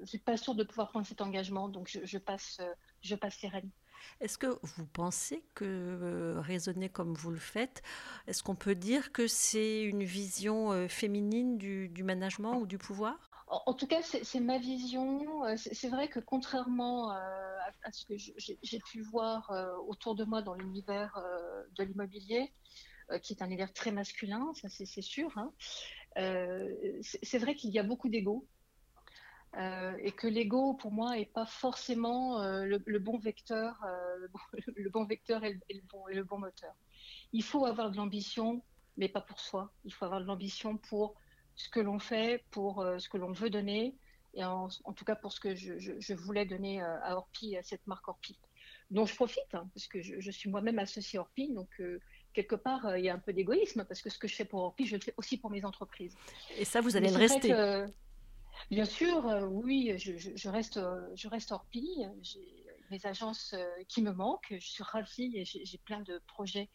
ne 0.00 0.04
suis 0.06 0.18
pas 0.18 0.36
sûre 0.36 0.54
de 0.54 0.64
pouvoir 0.64 0.88
prendre 0.88 1.06
cet 1.06 1.22
engagement. 1.22 1.68
Donc, 1.68 1.88
je, 1.88 2.00
je 2.04 2.18
passe, 2.18 2.60
je 3.02 3.14
passe 3.14 3.40
les 3.42 3.48
rênes. 3.48 3.70
Est-ce 4.20 4.38
que 4.38 4.58
vous 4.62 4.86
pensez 4.86 5.44
que 5.54 5.64
euh, 5.64 6.40
raisonner 6.40 6.88
comme 6.88 7.14
vous 7.14 7.30
le 7.30 7.38
faites, 7.38 7.82
est-ce 8.26 8.42
qu'on 8.42 8.54
peut 8.54 8.74
dire 8.74 9.12
que 9.12 9.26
c'est 9.26 9.82
une 9.82 10.04
vision 10.04 10.72
euh, 10.72 10.88
féminine 10.88 11.58
du, 11.58 12.02
management 12.02 12.58
ou 12.58 12.66
du 12.66 12.78
pouvoir? 12.78 13.30
En, 13.46 13.72
tout 13.72 13.86
cas, 13.86 14.02
c'est 14.02 14.40
ma 14.40 14.58
vision. 14.58 15.44
Euh, 15.46 15.56
c'est 15.56 15.88
vrai 15.88 16.08
que 16.08 16.20
contrairement 16.20 17.10
à, 17.10 17.92
ce 17.92 18.04
que 18.04 18.14
j'ai 18.16 18.78
pu 18.80 19.00
voir 19.02 19.50
autour 19.86 20.14
de 20.14 20.24
moi 20.24 20.42
dans 20.42 20.54
l'univers 20.54 21.18
de 21.76 21.84
l'immobilier, 21.84 22.52
qui 23.22 23.32
est 23.32 23.42
un 23.42 23.46
univers 23.46 23.72
très 23.72 23.90
masculin, 23.90 24.52
ça 24.54 24.68
c'est 24.68 25.02
sûr, 25.02 25.32
hein, 25.38 25.52
c'est 27.02 27.38
vrai 27.38 27.54
qu'il 27.54 27.70
y 27.70 27.78
a 27.78 27.82
beaucoup 27.82 28.10
d'ego 28.10 28.46
euh, 29.56 29.96
et 30.00 30.12
que 30.12 30.26
l'ego, 30.26 30.74
pour 30.74 30.92
moi, 30.92 31.16
n'est 31.16 31.24
pas 31.24 31.46
forcément 31.46 32.40
euh, 32.42 32.64
le, 32.64 32.98
bon 32.98 33.18
vecteur, 33.18 33.80
euh, 33.84 34.28
le, 34.76 34.90
bon 34.90 35.04
vecteur 35.04 35.42
et 35.44 35.54
le, 35.54 35.82
bon, 35.90 36.04
le, 36.06 36.22
bon, 36.22 36.38
moteur. 36.38 36.74
Il 37.32 37.42
faut 37.42 37.64
avoir 37.64 37.90
de 37.90 37.96
l'ambition, 37.96 38.62
mais 38.96 39.08
pas 39.08 39.22
pour 39.22 39.40
soi. 39.40 39.72
Il 39.84 39.92
faut 39.92 40.04
avoir 40.04 40.20
de 40.20 40.26
l'ambition 40.26 40.76
pour 40.76 41.14
ce 41.56 41.68
que 41.70 41.80
l'on 41.80 41.98
fait, 41.98 42.44
pour 42.50 42.84
ce 42.98 43.08
que 43.08 43.16
l'on 43.16 43.32
veut 43.32 43.50
donner, 43.50 43.96
et 44.34 44.44
en, 44.44 44.68
tout 44.68 45.04
cas 45.04 45.16
pour 45.16 45.32
ce 45.32 45.40
que 45.40 45.56
je, 45.56 46.14
voulais 46.14 46.46
donner 46.46 46.80
à 46.80 47.16
Orpi, 47.16 47.56
à 47.56 47.64
cette 47.64 47.84
marque 47.88 48.06
Orpi, 48.06 48.38
dont 48.92 49.06
je 49.06 49.14
profite, 49.16 49.54
hein, 49.54 49.68
parce 49.74 49.88
que 49.88 50.00
je, 50.00 50.30
suis 50.30 50.48
moi-même 50.48 50.78
associée 50.78 51.18
Orpi, 51.18 51.52
donc 51.52 51.82
quelque 52.32 52.54
part, 52.54 52.96
il 52.96 53.04
y 53.04 53.08
a 53.08 53.14
un 53.14 53.18
peu 53.18 53.32
d'égoïsme, 53.32 53.84
parce 53.86 54.02
que 54.02 54.10
ce 54.10 54.18
que 54.18 54.28
je 54.28 54.36
fais 54.36 54.44
pour 54.44 54.60
Orpi, 54.60 54.86
je 54.86 54.94
le 54.94 55.02
fais 55.02 55.14
aussi 55.16 55.36
pour 55.36 55.50
mes 55.50 55.64
entreprises. 55.64 56.14
Et 56.56 56.64
ça, 56.64 56.80
vous 56.80 56.96
allez 56.96 57.10
le 57.10 57.16
rester. 57.16 57.52
Bien 58.70 58.84
sûr, 58.84 59.26
euh, 59.26 59.46
oui, 59.46 59.94
je, 59.98 60.48
reste, 60.48 60.80
je 61.14 61.28
reste 61.28 61.52
hors 61.52 61.64
pli. 61.66 62.04
J'ai 62.22 62.64
mes 62.90 63.04
agences 63.06 63.54
euh, 63.54 63.66
qui 63.88 64.02
me 64.02 64.12
manquent. 64.12 64.54
Je 64.58 64.66
suis 64.66 64.82
ravie 64.82 65.36
et 65.36 65.44
j'ai 65.44 65.78
plein 65.78 66.00
de 66.00 66.20
projets 66.26 66.70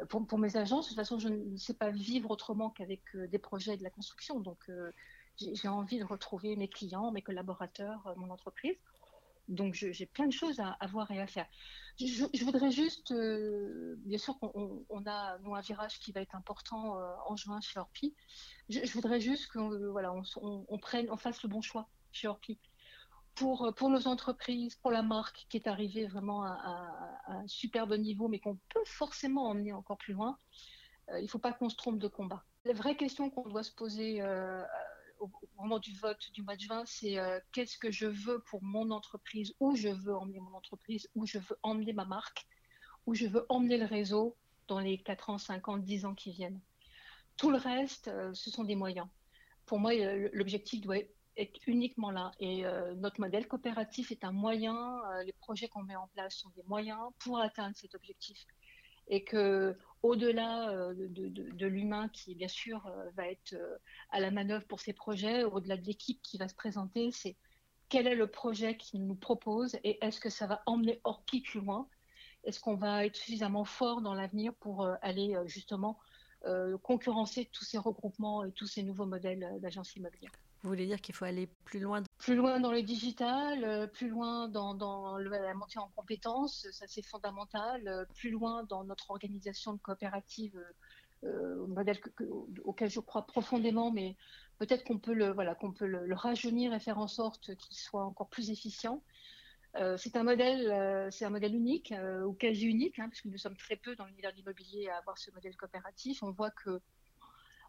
euh, 0.00 0.06
pour, 0.06 0.38
mes 0.38 0.56
agences. 0.56 0.86
De 0.86 0.88
toute 0.90 0.98
façon, 0.98 1.18
je 1.18 1.28
ne 1.28 1.56
sais 1.56 1.74
pas 1.74 1.90
vivre 1.90 2.30
autrement 2.30 2.70
qu'avec 2.70 3.02
des 3.14 3.38
projets 3.38 3.76
de 3.76 3.82
la 3.82 3.90
construction. 3.90 4.40
Donc, 4.40 4.70
j'ai 5.38 5.68
envie 5.68 5.98
de 5.98 6.04
retrouver 6.04 6.56
mes 6.56 6.68
clients, 6.68 7.10
mes 7.10 7.22
collaborateurs, 7.22 8.14
mon 8.16 8.30
entreprise. 8.30 8.76
Donc, 9.48 9.74
j'ai 9.74 10.06
plein 10.06 10.26
de 10.26 10.32
choses 10.32 10.60
à, 10.60 10.86
voir 10.86 11.10
et 11.10 11.20
à 11.20 11.26
faire. 11.26 11.46
Je, 11.98 12.44
voudrais 12.44 12.70
juste, 12.70 13.12
bien 13.12 14.18
sûr 14.18 14.38
qu'on 14.38 15.06
a 15.06 15.38
nous, 15.38 15.54
un 15.54 15.60
virage 15.60 15.98
qui 16.00 16.12
va 16.12 16.20
être 16.20 16.34
important 16.34 16.98
en 17.26 17.36
juin 17.36 17.60
chez 17.60 17.78
Orpi. 17.78 18.14
Je, 18.68 18.92
voudrais 18.92 19.20
juste 19.20 19.48
qu'on 19.52 19.70
voilà, 19.90 20.12
on, 20.12 20.78
prenne, 20.78 21.10
on 21.10 21.16
fasse 21.16 21.42
le 21.42 21.48
bon 21.48 21.62
choix 21.62 21.88
chez 22.12 22.28
Orpi. 22.28 22.58
Pour, 23.34 23.72
pour 23.76 23.90
nos 23.90 24.08
entreprises, 24.08 24.76
pour 24.76 24.90
la 24.90 25.02
marque 25.02 25.46
qui 25.48 25.58
est 25.58 25.68
arrivée 25.68 26.06
vraiment 26.06 26.42
à, 26.42 27.20
un 27.28 27.46
superbe 27.46 27.94
niveau, 27.94 28.28
mais 28.28 28.40
qu'on 28.40 28.58
peut 28.70 28.84
forcément 28.84 29.48
emmener 29.48 29.72
encore 29.72 29.98
plus 29.98 30.14
loin, 30.14 30.38
euh, 31.10 31.20
il 31.20 31.24
ne 31.24 31.28
faut 31.28 31.38
pas 31.38 31.52
qu'on 31.52 31.68
se 31.68 31.76
trompe 31.76 31.98
de 31.98 32.08
combat. 32.08 32.44
La 32.64 32.72
vraie 32.72 32.96
question 32.96 33.30
qu'on 33.30 33.48
doit 33.48 33.62
se 33.62 33.72
poser 33.72 34.20
euh, 35.20 35.24
au, 35.24 35.62
moment 35.62 35.78
du 35.78 35.96
vote 35.98 36.30
du 36.32 36.42
mois 36.42 36.56
de 36.56 36.60
juin, 36.60 36.84
c'est 36.86 37.18
euh, 37.18 37.40
qu'est-ce 37.52 37.78
que 37.78 37.90
je 37.90 38.06
veux 38.06 38.40
pour 38.40 38.62
mon 38.62 38.90
entreprise, 38.90 39.54
où 39.60 39.76
je 39.76 39.88
veux 39.88 40.14
emmener 40.14 40.40
mon 40.40 40.54
entreprise, 40.54 41.08
où 41.14 41.26
je 41.26 41.38
veux 41.38 41.58
emmener 41.62 41.92
ma 41.92 42.04
marque, 42.04 42.46
où 43.06 43.14
je 43.14 43.26
veux 43.26 43.46
emmener 43.48 43.78
le 43.78 43.86
réseau 43.86 44.36
dans 44.68 44.80
les 44.80 44.98
4 44.98 45.30
ans, 45.30 45.38
5 45.38 45.68
ans, 45.68 45.76
10 45.78 46.06
ans 46.06 46.14
qui 46.14 46.32
viennent. 46.32 46.60
Tout 47.36 47.50
le 47.50 47.58
reste, 47.58 48.08
euh, 48.08 48.32
ce 48.34 48.50
sont 48.50 48.64
des 48.64 48.76
moyens. 48.76 49.06
Pour 49.66 49.78
moi, 49.78 49.92
l'objectif 50.32 50.80
doit 50.80 50.98
être 51.36 51.60
uniquement 51.66 52.10
là. 52.10 52.32
Et 52.40 52.64
euh, 52.64 52.94
notre 52.94 53.20
modèle 53.20 53.46
coopératif 53.46 54.10
est 54.10 54.24
un 54.24 54.32
moyen. 54.32 55.00
Euh, 55.10 55.22
les 55.22 55.32
projets 55.32 55.68
qu'on 55.68 55.82
met 55.82 55.96
en 55.96 56.08
place 56.08 56.36
sont 56.36 56.50
des 56.50 56.62
moyens 56.64 57.00
pour 57.18 57.38
atteindre 57.38 57.76
cet 57.76 57.94
objectif. 57.94 58.38
Et 59.08 59.24
que, 59.24 59.76
au-delà 60.02 60.92
de, 60.94 61.66
l'humain 61.66 62.08
qui, 62.08 62.34
bien 62.34 62.48
sûr, 62.48 62.90
va 63.14 63.28
être 63.28 63.56
à 64.10 64.20
la 64.20 64.30
manœuvre 64.30 64.64
pour 64.66 64.80
ces 64.80 64.92
projets, 64.92 65.44
au-delà 65.44 65.76
de 65.76 65.84
l'équipe 65.84 66.20
qui 66.22 66.38
va 66.38 66.48
se 66.48 66.54
présenter, 66.54 67.10
c'est 67.12 67.36
quel 67.88 68.06
est 68.06 68.14
le 68.14 68.26
projet 68.26 68.76
qu'il 68.76 69.06
nous 69.06 69.14
propose 69.14 69.76
et 69.84 70.04
est-ce 70.04 70.20
que 70.20 70.30
ça 70.30 70.46
va 70.46 70.62
emmener 70.66 71.00
Orpi 71.04 71.40
plus 71.40 71.60
loin? 71.60 71.88
Est-ce 72.44 72.60
qu'on 72.60 72.76
va 72.76 73.04
être 73.06 73.16
suffisamment 73.16 73.64
fort 73.64 74.00
dans 74.00 74.14
l'avenir 74.14 74.54
pour 74.54 74.86
aller 75.02 75.36
justement 75.46 75.98
euh, 76.46 76.78
concurrencer 76.78 77.48
tous 77.50 77.64
ces 77.64 77.78
regroupements 77.78 78.44
et 78.44 78.52
tous 78.52 78.66
ces 78.66 78.84
nouveaux 78.84 79.06
modèles 79.06 79.42
euh, 79.42 79.58
d'agences 79.58 79.96
immobilières? 79.96 80.30
Vous 80.66 80.72
voulez 80.72 80.86
dire 80.86 81.00
qu'il 81.00 81.14
faut 81.14 81.24
aller 81.24 81.48
plus 81.64 81.78
loin 81.78 82.02
Plus 82.18 82.34
loin 82.34 82.58
dans 82.58 82.72
le 82.72 82.82
digital, 82.82 83.62
euh, 83.62 83.86
plus 83.86 84.08
loin 84.08 84.48
dans, 84.48 85.16
la 85.16 85.54
montée 85.54 85.78
en 85.78 85.86
compétences, 85.94 86.66
ça 86.72 86.86
c'est 86.88 87.06
fondamental, 87.06 88.04
plus 88.16 88.30
loin 88.30 88.64
dans 88.64 88.82
notre 88.82 89.12
organisation 89.12 89.74
de 89.74 89.78
coopérative, 89.78 90.60
modèle 91.22 92.00
auquel 92.64 92.90
je 92.90 92.98
crois 92.98 93.28
profondément, 93.28 93.92
mais 93.92 94.16
peut-être 94.58 94.82
qu'on 94.82 94.98
peut, 94.98 95.14
le, 95.14 95.30
voilà, 95.30 95.54
qu'on 95.54 95.70
peut 95.70 95.86
le, 95.86 96.12
rajeunir 96.14 96.74
et 96.74 96.80
faire 96.80 96.98
en 96.98 97.06
sorte 97.06 97.54
qu'il 97.54 97.76
soit 97.76 98.04
encore 98.04 98.28
plus 98.28 98.50
efficient. 98.50 99.04
c'est 99.96 100.16
un 100.16 100.24
modèle, 100.24 101.12
c'est 101.12 101.26
un 101.26 101.30
modèle 101.30 101.54
unique 101.54 101.94
ou 102.26 102.32
quasi 102.32 102.66
unique, 102.66 102.98
hein, 102.98 103.08
puisque 103.08 103.26
nous 103.26 103.38
sommes 103.38 103.56
très 103.56 103.76
peu 103.76 103.94
dans 103.94 104.06
l'univers 104.06 104.32
de 104.32 104.38
l'immobilier 104.38 104.88
à 104.88 104.96
avoir 104.98 105.16
ce 105.16 105.30
modèle 105.30 105.56
coopératif. 105.56 106.24
On 106.24 106.32
voit 106.32 106.50
que 106.50 106.80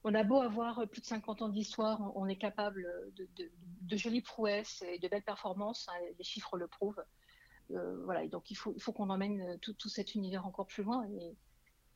on 0.08 0.14
a 0.14 0.24
beau 0.24 0.40
avoir 0.40 0.88
plus 0.88 1.02
de 1.02 1.06
50 1.06 1.42
ans 1.42 1.50
d'histoire, 1.50 2.16
on, 2.16 2.28
est 2.28 2.38
capable 2.38 2.88
de, 3.18 3.98
jolies 3.98 4.22
prouesses 4.22 4.82
et 4.84 5.00
de 5.00 5.08
belles 5.10 5.24
performances. 5.24 5.90
Hein, 5.90 6.00
les 6.18 6.24
chiffres 6.24 6.58
le 6.58 6.68
prouvent. 6.68 7.04
voilà, 7.70 8.26
donc 8.30 8.50
il 8.50 8.56
faut, 8.56 8.74
qu'on 8.94 9.10
emmène 9.10 9.60
tout, 9.60 9.90
cet 9.90 10.16
univers 10.16 10.46
encore 10.46 10.68
plus 10.68 10.84
loin. 10.84 11.06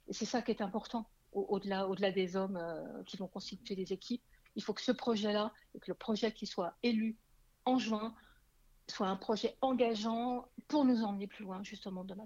C'est 0.09 0.25
ça 0.25 0.41
qui 0.41 0.51
est 0.51 0.61
important, 0.61 1.07
au-delà 1.31 1.87
au 1.87 1.95
delà 1.95 2.11
des 2.11 2.35
hommes 2.35 2.59
qui 3.05 3.15
vont 3.15 3.29
constituer 3.29 3.75
des 3.75 3.93
équipes. 3.93 4.23
Il 4.57 4.63
faut 4.63 4.73
que 4.73 4.81
ce 4.81 4.91
projet-là, 4.91 5.53
et 5.73 5.79
que 5.79 5.89
le 5.89 5.95
projet 5.95 6.33
qui 6.33 6.45
soit 6.45 6.73
élu 6.83 7.17
en 7.63 7.77
juin, 7.77 8.13
soit 8.87 9.07
un 9.07 9.15
projet 9.15 9.55
engageant 9.61 10.49
pour 10.67 10.83
nous 10.83 11.03
emmener 11.03 11.27
plus 11.27 11.45
loin, 11.45 11.63
justement, 11.63 12.03
demain. 12.03 12.25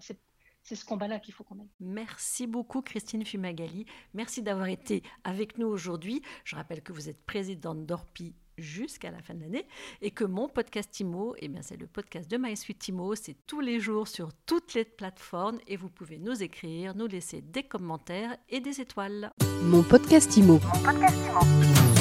C'est 0.66 0.76
ce 0.76 0.84
combat-là 0.84 1.20
qu'il 1.20 1.32
faut 1.32 1.44
qu'on 1.44 1.60
ait. 1.60 1.70
Merci 1.80 2.48
beaucoup, 2.48 2.82
Christine 2.82 3.24
Fumagali. 3.24 3.86
Merci 4.16 4.42
d'avoir 4.42 4.68
été 4.68 5.04
avec 5.24 5.60
nous 5.60 5.68
aujourd'hui. 5.68 6.24
Je 6.44 6.56
rappelle 6.56 6.82
que 6.82 6.92
vous 6.92 7.08
êtes 7.08 7.24
présidente 7.24 7.86
d'Orpi 7.86 8.34
jusqu'à 8.58 9.12
la 9.12 9.22
fin 9.22 9.36
de 9.36 9.42
l'année 9.42 9.68
et 10.02 10.10
que 10.10 10.24
mon 10.24 10.50
podcast 10.50 11.00
IMO, 11.00 11.36
eh 11.38 11.50
bien 11.50 11.62
c'est 11.62 11.78
le 11.78 11.86
podcast 11.86 12.32
de 12.32 12.38
MySuite 12.38 12.88
IMO, 12.88 13.14
c'est 13.14 13.38
tous 13.46 13.60
les 13.60 13.80
jours 13.80 14.08
sur 14.08 14.34
toutes 14.48 14.74
les 14.74 14.86
plateformes 14.86 15.60
et 15.68 15.78
vous 15.78 15.90
pouvez 15.90 16.18
nous 16.18 16.42
écrire, 16.42 16.96
nous 16.96 17.08
laisser 17.08 17.42
des 17.42 17.64
commentaires 17.64 18.36
et 18.50 18.60
des 18.60 18.82
étoiles. 18.82 19.32
Mon 19.62 19.84
podcast 19.84 20.36
IMO. 20.36 20.54
Mon 20.54 20.84
podcast 20.84 21.16
IMO. 21.28 21.95